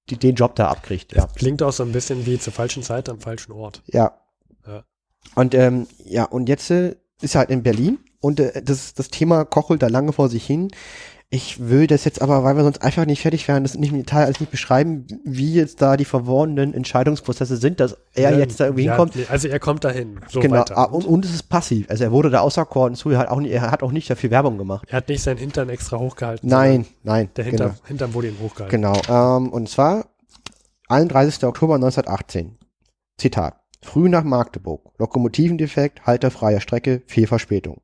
[0.09, 1.13] die, den Job da abkriegt.
[1.15, 1.29] Ja.
[1.37, 3.83] Klingt auch so ein bisschen wie zur falschen Zeit am falschen Ort.
[3.87, 4.19] Ja.
[4.67, 4.85] Ja.
[5.37, 9.45] Und ähm, ja, und jetzt äh, ist halt in Berlin und äh, das, das Thema
[9.45, 10.71] kochelt da lange vor sich hin.
[11.33, 13.99] Ich will das jetzt aber, weil wir sonst einfach nicht fertig wären, das nicht im
[13.99, 18.59] Detail alles nicht beschreiben, wie jetzt da die verworrenen Entscheidungsprozesse sind, dass er Ja, jetzt
[18.59, 19.15] da irgendwie ja, hinkommt.
[19.31, 20.19] Also er kommt dahin.
[20.29, 20.77] So genau, weiter.
[20.77, 21.89] ah, und, und es ist passiv.
[21.89, 24.31] Also er wurde da auserkoren zu, er hat auch nicht, er hat auch nicht dafür
[24.33, 24.89] Werbung gemacht.
[24.91, 26.49] er hat nicht seinen Hintern extra hochgehalten.
[26.49, 27.31] Nein, nein.
[27.37, 27.67] Der genau.
[27.67, 28.83] Hintern, Hintern wurde ihm hochgehalten.
[28.83, 29.01] Genau.
[29.09, 30.07] Ähm, und zwar
[30.89, 31.45] 31.
[31.45, 32.59] Oktober 1918.
[33.19, 33.60] Zitat.
[33.83, 34.93] Früh nach Magdeburg.
[34.99, 37.81] Lokomotivendefekt, halterfreie Strecke, viel Verspätung.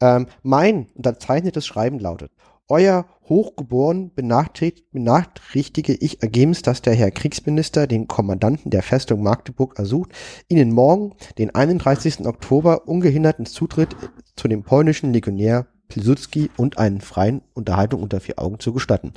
[0.00, 2.32] Ähm, mein unterzeichnetes Schreiben lautet.
[2.68, 10.10] Euer hochgeboren benachrichtige ich ergebens, dass der Herr Kriegsminister den Kommandanten der Festung Magdeburg ersucht,
[10.48, 12.26] Ihnen morgen, den 31.
[12.26, 13.94] Oktober, ungehinderten Zutritt
[14.34, 19.12] zu dem polnischen Legionär Pilsudski und einen freien Unterhaltung unter vier Augen zu gestatten.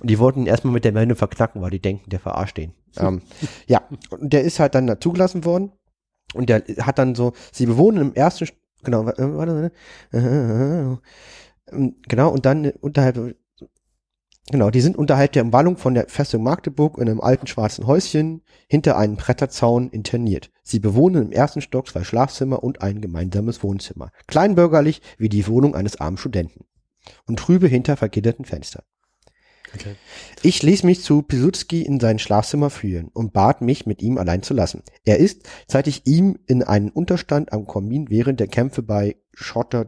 [0.00, 2.72] Und die wollten ihn erstmal mit der Meldung verknacken, weil die denken, der verarscht den.
[2.98, 3.22] ähm,
[3.66, 5.72] ja, und der ist halt dann da zugelassen worden
[6.34, 9.72] und der hat dann so, sie bewohnen im ersten, St- genau, äh, warte, warte,
[10.12, 13.36] äh, äh, äh, äh, genau, und dann unterhalb,
[14.50, 18.42] Genau, die sind unterhalb der Umwallung von der Festung Magdeburg in einem alten schwarzen Häuschen
[18.66, 20.50] hinter einem Bretterzaun interniert.
[20.64, 24.10] Sie bewohnen im ersten Stock zwei Schlafzimmer und ein gemeinsames Wohnzimmer.
[24.26, 26.64] Kleinbürgerlich wie die Wohnung eines armen Studenten.
[27.26, 28.82] Und trübe hinter vergitterten Fenstern.
[29.74, 29.94] Okay.
[30.42, 34.42] Ich ließ mich zu Pilsudski in sein Schlafzimmer führen und bat mich, mit ihm allein
[34.42, 34.82] zu lassen.
[35.04, 39.86] Er ist, seit ich ihm in einen Unterstand am Kamin während der Kämpfe bei Schotter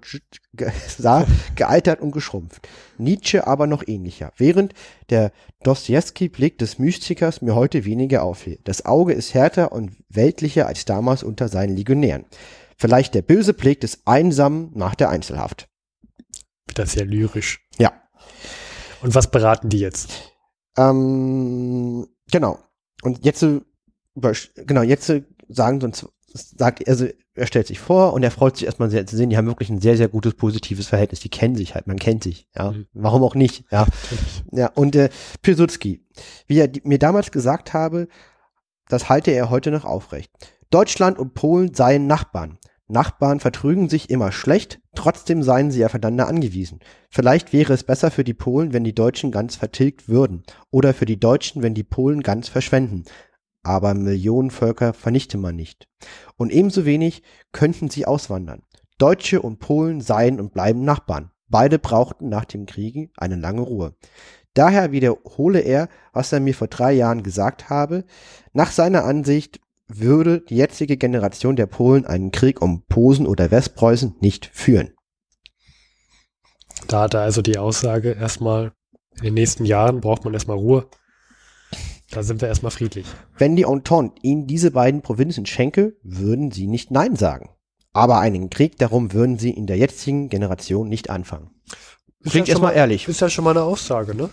[0.99, 1.27] sah,
[1.57, 2.69] gealtert und geschrumpft.
[2.99, 4.33] Nietzsche aber noch ähnlicher.
[4.37, 4.73] Während
[5.11, 8.59] der Dostoevsky-Blick des Mystikers mir heute weniger auffiel.
[8.65, 12.25] Das Auge ist härter und weltlicher als damals unter seinen Legionären.
[12.77, 15.69] Vielleicht der böse Blick des Einsamen nach der Einzelhaft.
[16.69, 17.67] Wieder sehr lyrisch.
[17.79, 18.02] Ja.
[19.03, 20.33] Und was beraten die jetzt?
[20.77, 22.59] Ähm, genau.
[23.03, 23.61] Und jetzt, äh,
[24.57, 28.57] genau, jetzt äh, sagen sie uns, sagt, also er stellt sich vor und er freut
[28.57, 31.21] sich erstmal sehr zu sehen, die haben wirklich ein sehr, sehr gutes, positives Verhältnis.
[31.21, 32.73] Die kennen sich halt, man kennt sich, ja.
[32.73, 32.87] Mhm.
[32.93, 33.87] Warum auch nicht, ja.
[34.51, 35.09] Ja, und äh,
[35.43, 36.07] Pilsudski,
[36.47, 38.09] wie er mir damals gesagt habe,
[38.89, 40.31] das halte er heute noch aufrecht.
[40.71, 42.59] Deutschland und Polen seien Nachbarn.
[42.89, 46.81] Nachbarn vertrügen sich immer schlecht, trotzdem seien sie aufeinander angewiesen.
[47.11, 51.07] Vielleicht wäre es besser für die Polen, wenn die Deutschen ganz vertilgt würden, oder für
[51.07, 53.05] die Deutschen, wenn die Polen ganz verschwenden.
[53.63, 55.89] Aber Millionen Völker vernichte man nicht.
[56.37, 57.23] Und ebenso wenig
[57.53, 58.63] könnten sie auswandern.
[58.99, 61.31] Deutsche und Polen seien und bleiben Nachbarn.
[61.49, 63.95] Beide brauchten nach dem Kriege eine lange Ruhe.
[64.55, 68.05] Daher wiederhole er, was er mir vor drei Jahren gesagt habe.
[68.53, 69.61] Nach seiner Ansicht
[69.99, 74.93] würde die jetzige Generation der Polen einen Krieg um Posen oder Westpreußen nicht führen.
[76.89, 78.73] Da hat er also die Aussage erstmal,
[79.19, 80.89] in den nächsten Jahren braucht man erstmal Ruhe.
[82.11, 83.07] Da sind wir erstmal friedlich.
[83.39, 87.51] Wenn die Entente ihnen diese beiden Provinzen schenke, würden sie nicht Nein sagen.
[87.95, 91.51] Aber einen Krieg darum würden sie in der jetzigen Generation nicht anfangen.
[92.25, 93.09] Klingt erstmal mal- ehrlich.
[93.09, 94.31] Ist ja schon mal eine Aussage, ne?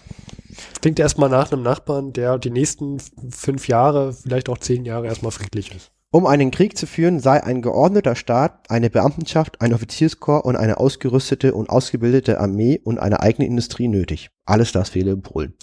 [0.81, 2.99] Klingt erstmal nach einem Nachbarn, der die nächsten
[3.29, 5.91] fünf Jahre, vielleicht auch zehn Jahre erstmal friedlich ist.
[6.11, 10.79] Um einen Krieg zu führen, sei ein geordneter Staat, eine Beamtenschaft, ein Offizierskorps und eine
[10.79, 14.31] ausgerüstete und ausgebildete Armee und eine eigene Industrie nötig.
[14.45, 15.53] Alles das fehle in Polen.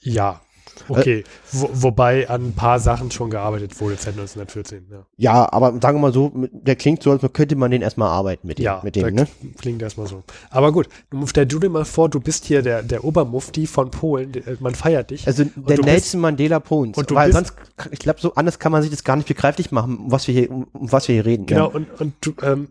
[0.00, 0.42] Ja,
[0.88, 1.24] okay.
[1.52, 4.86] Wo, wobei an ein paar Sachen schon gearbeitet wurde seit 1914.
[4.90, 8.08] Ja, Ja, aber sagen wir mal so, der klingt so, als könnte man den erstmal
[8.08, 8.64] arbeiten mit dem.
[8.64, 9.26] ja mit dem ne?
[9.58, 10.22] klingt erstmal so.
[10.50, 10.88] Aber gut,
[11.26, 14.74] stell du dir mal vor, du bist hier der, der Obermufti von Polen, der- man
[14.74, 15.26] feiert dich.
[15.26, 16.96] Also der Nelson Mandela Polens.
[16.98, 17.54] und du Weil bist- sonst,
[17.92, 20.34] ich glaube, so anders kann man sich das gar nicht begreiflich machen, um was wir
[20.34, 21.46] hier, um, um was wir hier reden.
[21.46, 21.74] Genau, Ja.
[21.74, 22.68] und, und du, ähm,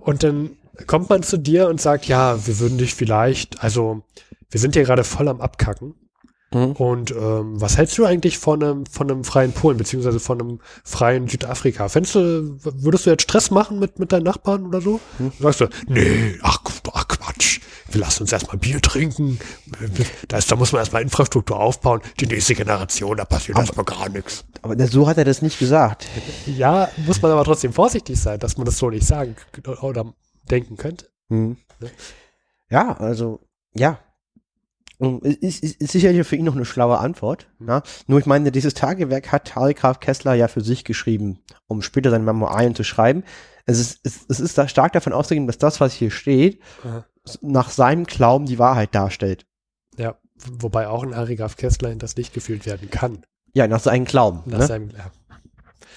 [0.00, 0.50] und dann
[0.86, 4.02] kommt man zu dir und sagt, ja, wir würden dich vielleicht, also
[4.50, 5.94] wir sind hier gerade voll am Abkacken.
[6.54, 6.72] Mhm.
[6.72, 10.60] Und ähm, was hältst du eigentlich von einem, von einem freien Polen, beziehungsweise von einem
[10.84, 11.88] freien Südafrika?
[11.88, 15.00] Fändest du, würdest du jetzt Stress machen mit, mit deinen Nachbarn oder so?
[15.18, 15.32] Hm.
[15.38, 16.60] Sagst du, nee, ach,
[16.92, 19.38] ach Quatsch, wir lassen uns erstmal Bier trinken.
[20.28, 22.00] Da, ist, da muss man erstmal Infrastruktur aufbauen.
[22.20, 24.44] Die nächste Generation, da passiert erstmal gar nichts.
[24.62, 26.06] Aber so hat er das nicht gesagt.
[26.46, 29.36] Ja, muss man aber trotzdem vorsichtig sein, dass man das so nicht sagen
[29.80, 30.14] oder
[30.50, 31.08] denken könnte.
[31.28, 31.56] Hm.
[31.80, 31.90] Ne?
[32.70, 33.40] Ja, also,
[33.74, 33.98] ja.
[34.98, 37.48] Es Ist, ist, ist sicherlich für ihn noch eine schlaue Antwort.
[37.58, 37.68] Hm.
[37.68, 37.82] Ja?
[38.06, 42.10] Nur ich meine, dieses Tagewerk hat Harry Graf Kessler ja für sich geschrieben, um später
[42.10, 43.24] seine Memoiren zu schreiben.
[43.66, 47.04] Es ist, es, es ist da stark davon auszugehen, dass das, was hier steht, Aha.
[47.40, 49.46] nach seinem Glauben die Wahrheit darstellt.
[49.96, 50.16] Ja,
[50.58, 53.24] wobei auch ein Harry Graf Kessler in das Licht geführt werden kann.
[53.54, 54.42] Ja, nach seinem Glauben.
[54.46, 54.66] Nach Ne?
[54.66, 55.10] seinem, ja.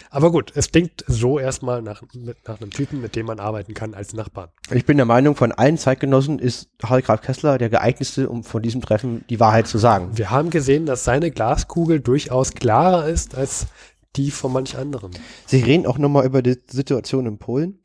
[0.10, 3.74] Aber gut, es klingt so erstmal nach, mit, nach einem Typen, mit dem man arbeiten
[3.74, 4.50] kann als Nachbarn.
[4.72, 8.62] Ich bin der Meinung, von allen Zeitgenossen ist Harry Graf Kessler der geeignetste, um von
[8.62, 10.18] diesem Treffen die Wahrheit zu sagen.
[10.18, 13.68] Wir haben gesehen, dass seine Glaskugel durchaus klarer ist als
[14.16, 15.12] die von manch anderen.
[15.46, 17.80] Sie reden auch nochmal über die Situation in Polen.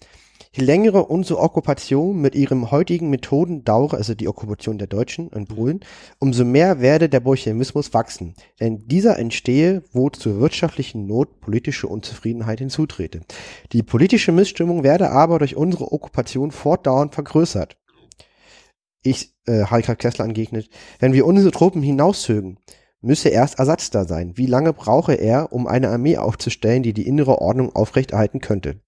[0.55, 5.47] Je längere unsere Okkupation mit ihren heutigen Methoden dauere, also die Okkupation der Deutschen in
[5.47, 5.81] Polen,
[6.19, 8.35] umso mehr werde der Bolschewismus wachsen.
[8.61, 13.23] Denn dieser entstehe, wo zur wirtschaftlichen Not politische Unzufriedenheit hinzutrete.
[13.73, 17.79] Die politische Missstimmung werde aber durch unsere Okkupation fortdauernd vergrößert.
[19.03, 22.59] Ich, äh, Heika Kessler entgegnet, wenn wir unsere Truppen hinauszögen,
[23.01, 24.37] müsse erst Ersatz da sein.
[24.37, 28.83] Wie lange brauche er, um eine Armee aufzustellen, die die innere Ordnung aufrechterhalten könnte?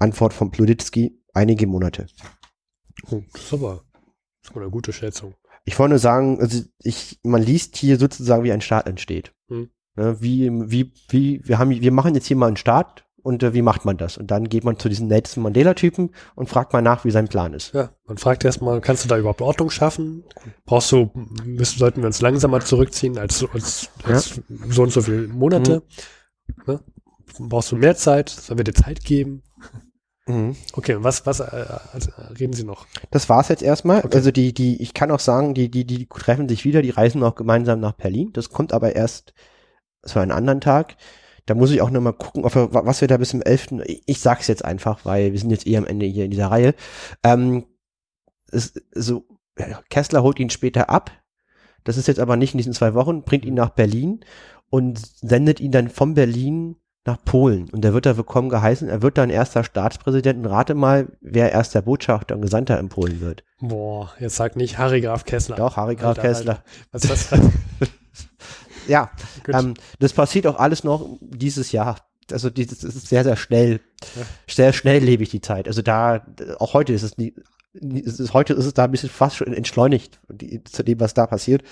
[0.00, 2.06] Antwort von Pluditsky, einige Monate.
[3.10, 3.84] Oh, das ist aber,
[4.40, 5.34] das ist aber eine gute Schätzung.
[5.64, 9.32] Ich wollte nur sagen, also ich, man liest hier sozusagen, wie ein Staat entsteht.
[9.48, 9.70] Hm.
[9.96, 13.54] Ne, wie, wie, wie, wir haben, wir machen jetzt hier mal einen Staat und äh,
[13.54, 14.16] wie macht man das?
[14.16, 17.52] Und dann geht man zu diesem Nelson Mandela-Typen und fragt mal nach, wie sein Plan
[17.52, 17.74] ist.
[17.74, 20.24] Ja, man fragt erstmal, kannst du da überhaupt Ordnung schaffen?
[20.64, 21.10] Brauchst du,
[21.44, 25.82] müssen, sollten wir uns langsamer zurückziehen als, als, als so und so viele Monate?
[26.66, 26.80] Ne?
[27.38, 28.28] Brauchst du mehr Zeit?
[28.28, 29.42] Sollen wir dir Zeit geben?
[30.26, 30.56] Mhm.
[30.74, 32.86] Okay, was, was äh, also, reden Sie noch?
[33.10, 34.04] Das war's jetzt erstmal.
[34.04, 34.16] Okay.
[34.16, 37.22] Also die, die, ich kann auch sagen, die, die, die treffen sich wieder, die reisen
[37.22, 38.30] auch gemeinsam nach Berlin.
[38.32, 39.34] Das kommt aber erst
[40.02, 40.96] zu einem anderen Tag.
[41.46, 43.72] Da muss ich auch nochmal gucken, wir, was wir da bis zum 11.
[43.84, 46.50] Ich, ich sag's jetzt einfach, weil wir sind jetzt eh am Ende hier in dieser
[46.50, 46.74] Reihe.
[47.24, 47.66] Ähm,
[48.52, 49.24] es, so,
[49.88, 51.10] Kessler holt ihn später ab.
[51.84, 54.20] Das ist jetzt aber nicht in diesen zwei Wochen, bringt ihn nach Berlin
[54.68, 56.76] und sendet ihn dann von Berlin
[57.06, 57.68] nach Polen.
[57.70, 58.88] Und da wird er willkommen geheißen.
[58.88, 60.38] Er wird dann erster Staatspräsident.
[60.38, 63.44] Und rate mal, wer erster Botschafter und Gesandter in Polen wird.
[63.60, 65.56] Boah, jetzt sag nicht Harry Graf Kessler.
[65.56, 66.52] Doch, Harry Graf Alter, Kessler.
[66.52, 66.64] Alter.
[66.92, 67.40] Was ist das?
[68.86, 69.10] Ja,
[69.46, 71.96] ähm, das passiert auch alles noch dieses Jahr.
[72.32, 73.80] Also die, das ist sehr, sehr schnell.
[74.16, 74.22] Ja.
[74.48, 75.68] Sehr schnelllebig die Zeit.
[75.68, 76.26] Also da,
[76.58, 77.34] auch heute ist es nie,
[77.72, 81.26] ist, heute ist es da ein bisschen fast schon entschleunigt die, zu dem, was da
[81.26, 81.62] passiert.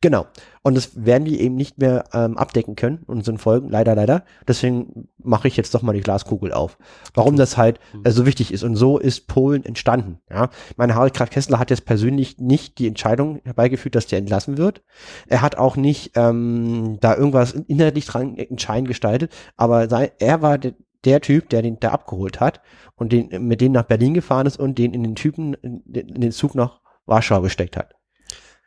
[0.00, 0.26] Genau.
[0.62, 4.24] Und das werden die eben nicht mehr ähm, abdecken können, unseren Folgen, leider, leider.
[4.46, 6.76] Deswegen mache ich jetzt doch mal die Glaskugel auf.
[7.14, 8.64] Warum das halt äh, so wichtig ist.
[8.64, 10.18] Und so ist Polen entstanden.
[10.28, 14.58] Ja, meine Harry Graf Kessler hat jetzt persönlich nicht die Entscheidung herbeigeführt, dass der entlassen
[14.58, 14.82] wird.
[15.28, 20.58] Er hat auch nicht ähm, da irgendwas inhaltlich dran entscheidend gestaltet, aber sei, er war
[20.58, 20.74] de,
[21.06, 22.60] der Typ, der den da abgeholt hat
[22.96, 26.32] und den mit dem nach Berlin gefahren ist und den in den Typen in, den-
[26.32, 27.94] Zug nach Warschau gesteckt hat.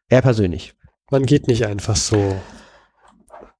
[0.07, 0.73] Er persönlich.
[1.11, 2.35] Man geht nicht einfach so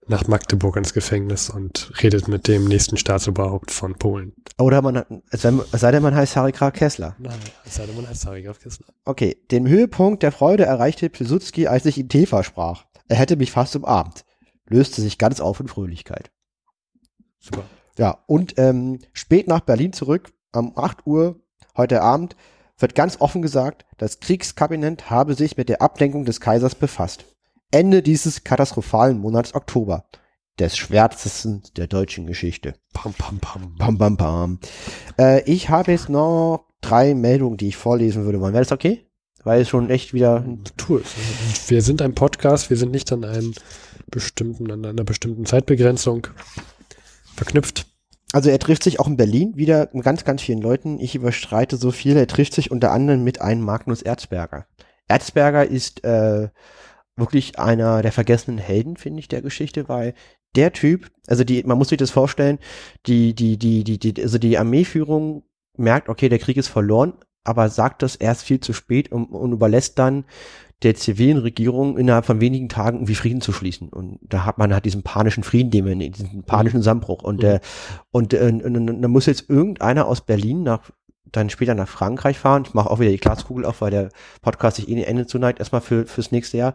[0.08, 4.34] nach Magdeburg ins Gefängnis und redet mit dem nächsten Staatsoberhaupt von Polen.
[4.58, 7.16] Oder man hat, es sei, denn, man heißt Harry Graf Kessler.
[7.20, 8.88] Nein, es sei denn, man heißt Harry Graf Kessler.
[9.06, 12.86] Okay, den Höhepunkt der Freude erreichte Pilsudski, als ich ihm Tee versprach.
[13.08, 14.26] Er hätte mich fast umarmt.
[14.68, 16.32] Löste sich ganz auf in Fröhlichkeit.
[17.40, 17.64] Super.
[18.00, 21.42] Ja, und ähm, spät nach Berlin zurück, um 8 Uhr
[21.76, 22.38] heute Abend,
[22.78, 27.26] wird ganz offen gesagt, das Kriegskabinett habe sich mit der Ablenkung des Kaisers befasst.
[27.72, 30.06] Ende dieses katastrophalen Monats Oktober,
[30.60, 32.76] des schwärzesten der deutschen Geschichte.
[32.94, 33.76] Pam, pam, pam.
[33.76, 34.60] Pam, pam, pam.
[35.20, 38.54] Äh, ich habe jetzt noch drei Meldungen, die ich vorlesen würde wollen.
[38.54, 39.06] Wäre das okay?
[39.44, 40.46] Weil es schon echt wieder
[40.78, 41.70] Tu es.
[41.70, 43.56] Wir sind ein Podcast, wir sind nicht an einen
[44.10, 46.28] bestimmten, an einer bestimmten Zeitbegrenzung
[47.36, 47.89] verknüpft.
[48.32, 51.00] Also er trifft sich auch in Berlin wieder mit ganz, ganz vielen Leuten.
[51.00, 52.16] Ich überstreite so viel.
[52.16, 54.68] Er trifft sich unter anderem mit einem Magnus Erzberger.
[55.08, 56.50] Erzberger ist äh,
[57.16, 60.14] wirklich einer der vergessenen Helden, finde ich, der Geschichte, weil
[60.56, 62.60] der Typ, also die, man muss sich das vorstellen,
[63.06, 65.44] die, die, die, die, die also die Armeeführung
[65.78, 67.14] merkt, okay, der Krieg ist verloren,
[67.44, 70.26] aber sagt das erst viel zu spät und, und überlässt dann
[70.84, 73.90] der zivilen Regierung innerhalb von wenigen Tagen irgendwie Frieden zu schließen.
[73.90, 77.24] Und da hat man halt diesen panischen Frieden, den nennen, diesen panischen Zusammenbruch.
[77.24, 77.50] Und, Mhm.
[77.50, 77.60] äh,
[78.12, 80.90] und, äh, und, und, und da muss jetzt irgendeiner aus Berlin nach
[81.32, 82.64] dann später nach Frankreich fahren.
[82.68, 84.10] Ich mache auch wieder die Glaskugel auf, weil der
[84.42, 86.74] Podcast sich eh den Ende zuneigt, erstmal für, fürs nächste Jahr.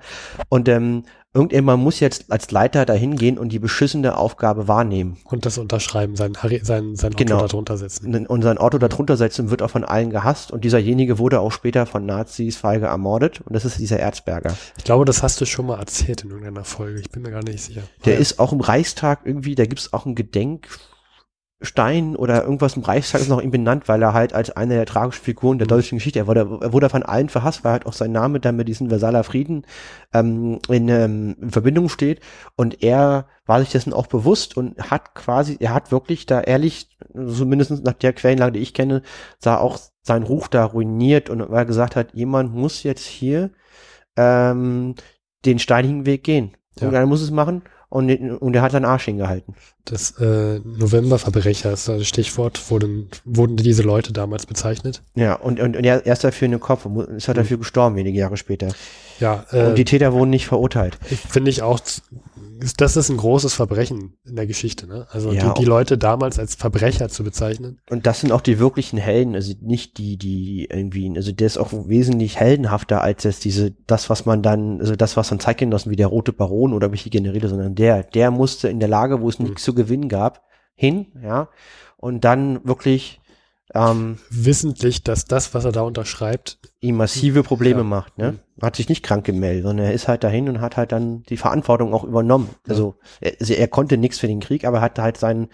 [0.48, 5.16] Und ähm, irgendjemand muss jetzt als Leiter dahin gehen und die beschissene Aufgabe wahrnehmen.
[5.24, 6.32] Und das unterschreiben, sein,
[6.62, 7.38] sein, sein Genau.
[7.38, 8.26] Auto darunter setzen.
[8.26, 10.52] Und sein Auto darunter setzen wird auch von allen gehasst.
[10.52, 13.40] Und dieserjenige wurde auch später von Nazis feige ermordet.
[13.40, 14.56] Und das ist dieser Erzberger.
[14.78, 17.00] Ich glaube, das hast du schon mal erzählt in irgendeiner Folge.
[17.00, 17.82] Ich bin mir gar nicht sicher.
[18.04, 18.20] Der Ja.
[18.20, 20.14] ist auch im Reichstag irgendwie, da gibt's auch einen
[21.64, 24.86] Gedenkstein oder irgendwas im Reichstag ist noch ihm benannt, weil er halt als eine der
[24.86, 27.92] tragischen Figuren der deutschen Geschichte, er wurde, er wurde von allen verhasst, weil halt auch
[27.92, 29.66] sein Name dann mit diesem Versailler Frieden
[30.12, 32.20] ähm, in, ähm, in Verbindung steht
[32.56, 36.88] und er war sich dessen auch bewusst und hat quasi, er hat wirklich da ehrlich,
[37.12, 39.02] zumindest nach der Quellenlage, die ich kenne,
[39.38, 43.50] sah auch seinen Ruf da ruiniert und weil er gesagt hat, jemand muss jetzt hier
[44.16, 44.94] ähm,
[45.44, 46.56] den steinigen Weg gehen.
[46.76, 46.84] Ja.
[46.84, 47.62] Irgendeiner muss es machen
[47.94, 49.54] und, und er hat seinen Arsch hingehalten.
[49.84, 55.02] Das äh, Novemberverbrecher ist das Stichwort, wurden, wurden diese Leute damals bezeichnet.
[55.14, 57.94] Ja, und, und, und er, ist dafür in den Kopf und ist halt dafür gestorben,
[57.96, 58.68] wenige Jahre später.
[59.20, 60.98] Ja, und äh, die Täter wurden nicht verurteilt.
[61.10, 61.78] ich- finde ich auch,
[62.60, 64.86] ist- das ist ein großes Verbrechen in der Geschichte.
[64.86, 65.06] Ne?
[65.10, 67.78] Also Ja, die, die Leute damals als Verbrecher zu bezeichnen.
[67.90, 71.58] Und das sind auch die wirklichen Helden, also nicht die, die irgendwie, also der ist
[71.58, 75.90] auch wesentlich heldenhafter als jetzt diese, das, was man dann, also das, was dann Zeitgenossen
[75.90, 79.28] wie der Rote Baron oder welche Generäle, sondern der, der musste in der Lage, wo
[79.28, 79.46] es Mhm.
[79.46, 80.42] nichts zu gewinnen gab,
[80.74, 81.48] hin, ja,
[81.96, 83.20] und dann wirklich
[83.72, 87.84] ähm, Wissentlich, dass das, was er da unterschreibt, ihm massive Probleme Ja.
[87.84, 88.38] macht, ne?
[88.60, 91.36] Hat sich nicht krank gemeldet, sondern er ist halt dahin und hat halt dann die
[91.38, 92.50] Verantwortung auch übernommen.
[92.68, 95.48] Also, er, also er konnte nichts für den Krieg, aber hat halt sein,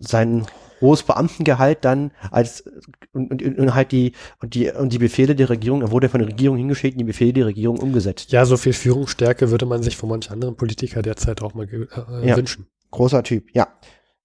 [0.00, 0.46] sein
[0.80, 2.64] hohes Beamtengehalt dann als
[3.12, 6.20] und, und, und halt die und die und die Befehle der Regierung, er wurde von
[6.20, 8.32] der Regierung hingeschickt und die Befehle der Regierung umgesetzt.
[8.32, 11.86] ja, so viel Führungsstärke würde man sich von manch anderen Politiker derzeit auch mal ge-
[12.22, 12.36] äh, Ja.
[12.36, 12.66] wünschen.
[12.90, 13.68] Großer Typ, ja.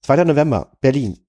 [0.02, 0.24] 2.
[0.26, 1.20] November, Berlin.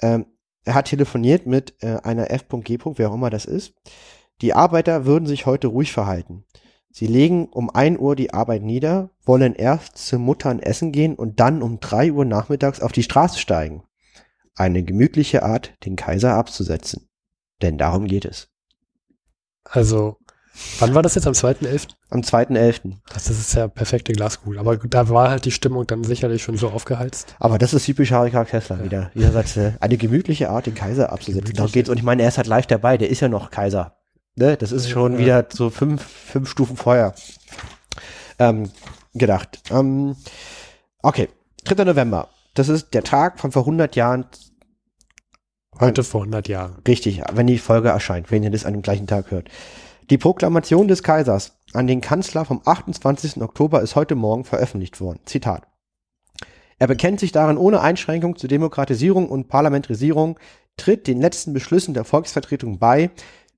[0.00, 0.26] Ähm,
[0.66, 2.78] er hat telefoniert mit äh, einer F.G.
[2.96, 3.74] wer auch immer das ist.
[4.42, 6.44] Die Arbeiter würden sich heute ruhig verhalten.
[6.90, 11.40] Sie legen um 1 Uhr die Arbeit nieder, wollen erst zu Muttern essen gehen und
[11.40, 13.82] dann um 3 Uhr nachmittags auf die Straße steigen.
[14.58, 17.10] eine gemütliche Art, den Kaiser abzusetzen.
[17.60, 18.48] Denn darum geht es.
[19.64, 20.16] Also,
[20.78, 21.26] wann war das jetzt?
[21.26, 21.88] Am 2.11.?
[22.10, 22.92] Am 2.11.
[23.12, 24.58] Das ist ja perfekte Glaskugel.
[24.58, 27.34] Aber da war halt die Stimmung dann sicherlich schon so aufgeheizt.
[27.38, 28.30] Aber das ist typisch Harry.
[28.30, 29.10] Kessler wieder.
[29.14, 31.54] Dieser Satz, äh, eine gemütliche Art, den Kaiser abzusetzen.
[31.54, 31.88] Darum geht's.
[31.88, 32.96] Und ich meine, er ist halt live dabei.
[32.98, 33.96] Der ist ja noch Kaiser.
[34.36, 34.56] Ne?
[34.56, 35.18] Das ist schon Ja.
[35.18, 37.14] wieder so fünf, fünf Stufen vorher
[38.38, 38.70] ähm,
[39.14, 39.60] gedacht.
[39.70, 40.16] Ähm,
[41.02, 41.28] okay,
[41.64, 41.84] 3.
[41.84, 42.28] November.
[42.54, 44.26] Das ist der Tag von vor 100 Jahren.
[45.78, 46.76] Heute vor 100 Jahren.
[46.88, 49.48] Richtig, wenn die Folge erscheint, wenn ihr das an dem gleichen Tag hört.
[50.08, 53.42] Die Proklamation des Kaisers an den Kanzler vom 28.
[53.42, 55.18] Oktober ist heute Morgen veröffentlicht worden.
[55.24, 55.66] Zitat.
[56.78, 60.38] Er bekennt sich darin ohne Einschränkung zur Demokratisierung und Parlamentarisierung,
[60.76, 63.10] tritt den letzten Beschlüssen der Volksvertretung bei,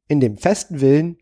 [0.07, 1.19] in dem festen Willen,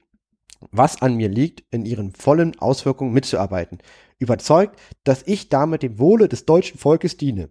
[0.70, 3.78] was an mir liegt, in ihren vollen Auswirkungen mitzuarbeiten.
[4.20, 7.50] Überzeugt, dass ich damit dem Wohle des deutschen Volkes diene.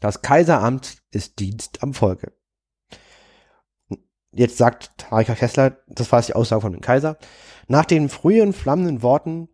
[0.00, 2.32] Das Kaiseramt ist Dienst am Volke.
[4.32, 7.16] Jetzt sagt Harika Kessler, das war die Aussage von dem Kaiser,
[7.66, 9.48] nach den frühen flammenden Worten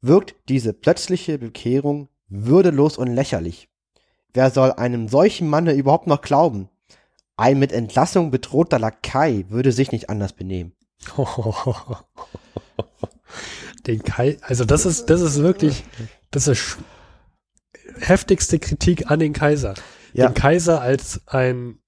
[0.00, 3.68] wirkt diese plötzliche Bekehrung würdelos und lächerlich.
[4.32, 6.68] Wer soll einem solchen Manne überhaupt noch glauben?
[7.36, 10.72] Ein mit Entlassung bedrohter Lakai würde sich nicht anders benehmen.
[13.86, 15.84] Den Kai, also das ist, das ist wirklich,
[16.30, 16.78] das ist
[18.00, 19.74] heftigste Kritik an den Kaiser.
[20.12, 20.28] Ja.
[20.28, 21.78] Den Kaiser als ein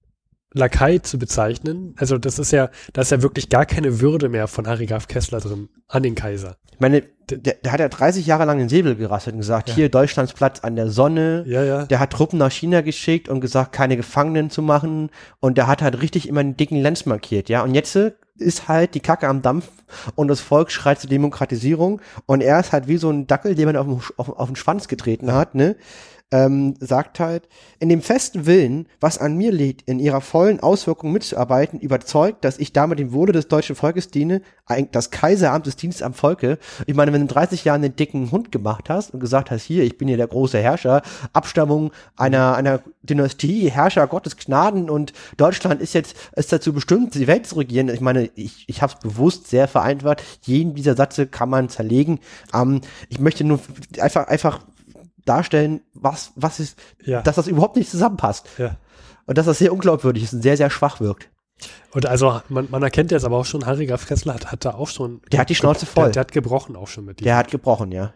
[0.53, 4.49] Lakai zu bezeichnen, also das ist ja, da ist ja wirklich gar keine Würde mehr
[4.49, 6.57] von Harry Graf Kessler drin an den Kaiser.
[6.73, 9.75] Ich meine, der, der hat ja 30 Jahre lang den Säbel gerasselt und gesagt, Ja.
[9.77, 11.45] hier Deutschlands Platz an der Sonne.
[11.47, 11.85] Ja, ja.
[11.87, 15.11] Der hat Truppen nach China geschickt und gesagt, keine Gefangenen zu machen.
[15.39, 17.63] Und der hat halt richtig immer einen dicken Lenz markiert, ja.
[17.63, 17.97] Und jetzt
[18.39, 19.69] ist halt die Kacke am Dampf
[20.15, 22.01] und das Volk schreit zur Demokratisierung.
[22.27, 24.57] Und er ist halt wie so ein Dackel, den man auf den, auf, auf den
[24.57, 25.77] Schwanz getreten hat, ne?
[26.33, 27.49] Ähm, sagt halt,
[27.81, 32.59] in dem festen Willen, was an mir liegt, in ihrer vollen Auswirkung mitzuarbeiten, überzeugt, dass
[32.59, 34.43] ich damit dem Wohle des deutschen Volkes diene,
[34.93, 36.59] das Kaiseramt des Dienstes am Volke.
[36.87, 39.63] Ich meine, wenn du in 30 Jahren den dicken Hund gemacht hast und gesagt hast,
[39.63, 41.03] hier, ich bin hier der große Herrscher,
[41.33, 47.27] Abstammung einer, einer Dynastie, Herrscher Gottes Gnaden und Deutschland ist jetzt, ist dazu bestimmt, die
[47.27, 47.89] Welt zu regieren.
[47.89, 50.23] Ich meine, ich, ich habe es bewusst sehr vereinfacht.
[50.43, 52.21] Jeden dieser Sätze kann man zerlegen.
[52.55, 53.61] Ähm, ich möchte nur
[53.99, 54.61] einfach, einfach
[55.31, 57.23] darstellen, was, was ist, Ja.
[57.23, 58.49] dass das überhaupt nicht zusammenpasst.
[58.59, 58.77] ja.
[59.27, 61.31] Und dass das sehr unglaubwürdig ist und sehr, sehr schwach wirkt.
[61.93, 64.75] Und also man, man erkennt jetzt aber auch schon, Harry Graf Kessler hat, hat da
[64.75, 65.21] auch schon.
[65.31, 66.05] Der hat die Schnauze voll.
[66.05, 68.13] Der, der hat gebrochen auch schon mit Der hat gebrochen, ja.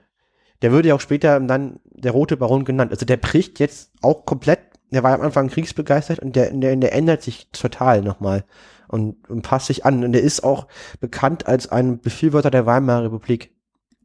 [0.63, 2.91] Der würde ja auch später dann der Rote Baron genannt.
[2.91, 4.61] Also der bricht jetzt auch komplett,
[4.91, 8.45] der war am Anfang kriegsbegeistert und der, der, der ändert sich total nochmal
[8.89, 10.03] und, und passt sich an.
[10.05, 10.67] Und der ist auch
[11.01, 13.53] bekannt als ein Befürworter der Weimarer Republik.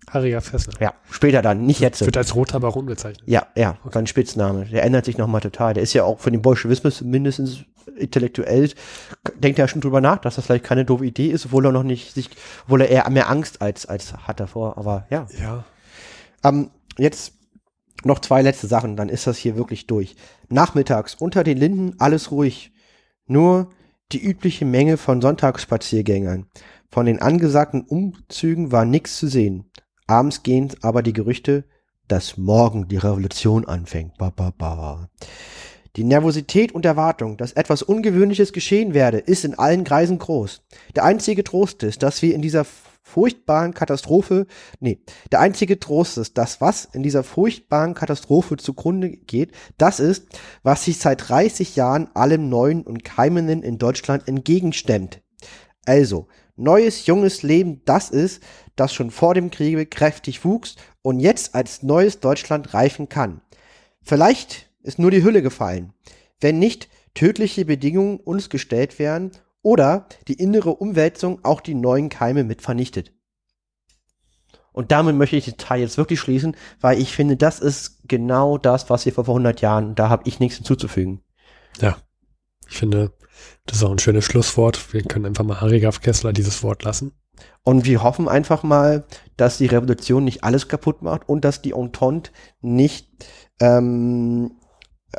[0.09, 0.73] Harry Graf Kessler.
[0.79, 2.03] Ja, später dann, nicht jetzt.
[2.03, 3.27] Wird als roter Baron bezeichnet.
[3.27, 4.65] Ja, ja, sein Spitzname.
[4.65, 5.73] Der ändert sich nochmal total.
[5.73, 8.71] Der ist ja auch für den Bolschewismus mindestens intellektuell,
[9.35, 11.83] denkt er schon drüber nach, dass das vielleicht keine doofe Idee ist, obwohl er noch
[11.83, 12.29] nicht sich,
[12.63, 14.77] obwohl er eher mehr Angst als, als hat davor.
[14.77, 15.27] Aber ja.
[15.39, 15.65] Ja.
[16.43, 17.33] Ähm, jetzt
[18.03, 20.15] noch zwei letzte Sachen, dann ist das hier wirklich durch.
[20.47, 22.71] Nachmittags unter den Linden alles ruhig.
[23.25, 23.69] Nur
[24.11, 26.47] die übliche Menge von Sonntagsspaziergängern.
[26.89, 29.69] Von den angesagten Umzügen war nichts zu sehen.
[30.09, 31.65] Abends gehen aber die Gerüchte,
[32.07, 34.17] dass morgen die Revolution anfängt.
[34.17, 35.07] Ba, ba, ba.
[35.95, 40.63] Die Nervosität und Erwartung, dass etwas Ungewöhnliches geschehen werde, ist in allen Kreisen groß.
[40.95, 42.65] Der einzige Trost ist, dass wir in dieser
[43.03, 44.47] furchtbaren Katastrophe,
[44.79, 44.99] nee,
[45.31, 50.25] der einzige Trost ist, dass was in dieser furchtbaren Katastrophe zugrunde geht, das ist,
[50.63, 55.21] was sich seit 30 Jahren allem Neuen und Keimenden in Deutschland entgegenstemmt.
[55.85, 56.27] Also,
[56.59, 58.43] neues, junges Leben, das ist,
[58.75, 63.41] das schon vor dem Kriege kräftig wuchs und jetzt als neues Deutschland reifen kann.
[64.01, 65.93] Vielleicht ist nur die Hülle gefallen,
[66.39, 69.31] wenn nicht tödliche Bedingungen uns gestellt wären
[69.61, 73.11] oder die innere Umwälzung auch die neuen Keime mit vernichtet.
[74.71, 78.57] Und damit möchte ich den Teil jetzt wirklich schließen, weil ich finde, das ist genau
[78.57, 81.21] das, was hier vor 100 Jahren, da habe ich nichts hinzuzufügen.
[81.81, 81.97] Ja.
[82.69, 83.11] Ich finde,
[83.65, 84.93] das ist auch ein schönes Schlusswort.
[84.93, 87.11] Wir können einfach mal Harry Graf Kessler dieses Wort lassen.
[87.63, 89.05] Und wir hoffen einfach mal,
[89.37, 92.31] dass die Revolution nicht alles kaputt macht und dass die Entente
[92.61, 93.07] nicht
[93.59, 94.51] ähm,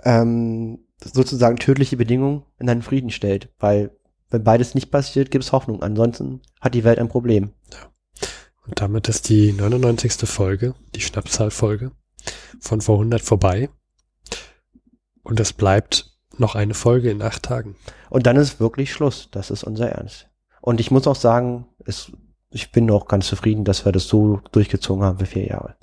[0.04, 3.50] ähm, sozusagen tödliche Bedingungen in einen Frieden stellt.
[3.58, 3.96] Weil
[4.30, 5.82] wenn beides nicht passiert, gibt es Hoffnung.
[5.82, 7.52] Ansonsten hat die Welt ein Problem.
[8.66, 10.12] Und damit ist die 99.
[10.28, 11.92] Folge, die Schnapszahlfolge
[12.60, 13.70] von vor 100 vorbei.
[15.22, 17.76] Und es bleibt noch eine Folge in acht Tagen.
[18.08, 19.28] Und dann ist wirklich Schluss.
[19.30, 20.28] Das ist unser Ernst.
[20.60, 22.12] Und ich muss auch sagen, es,
[22.50, 25.76] ich bin auch ganz zufrieden, dass wir das so durchgezogen haben für vier Jahre.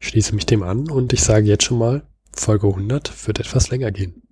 [0.00, 2.02] Ich schließe mich dem an und ich sage jetzt schon mal,
[2.34, 4.22] Folge 100 wird etwas länger gehen.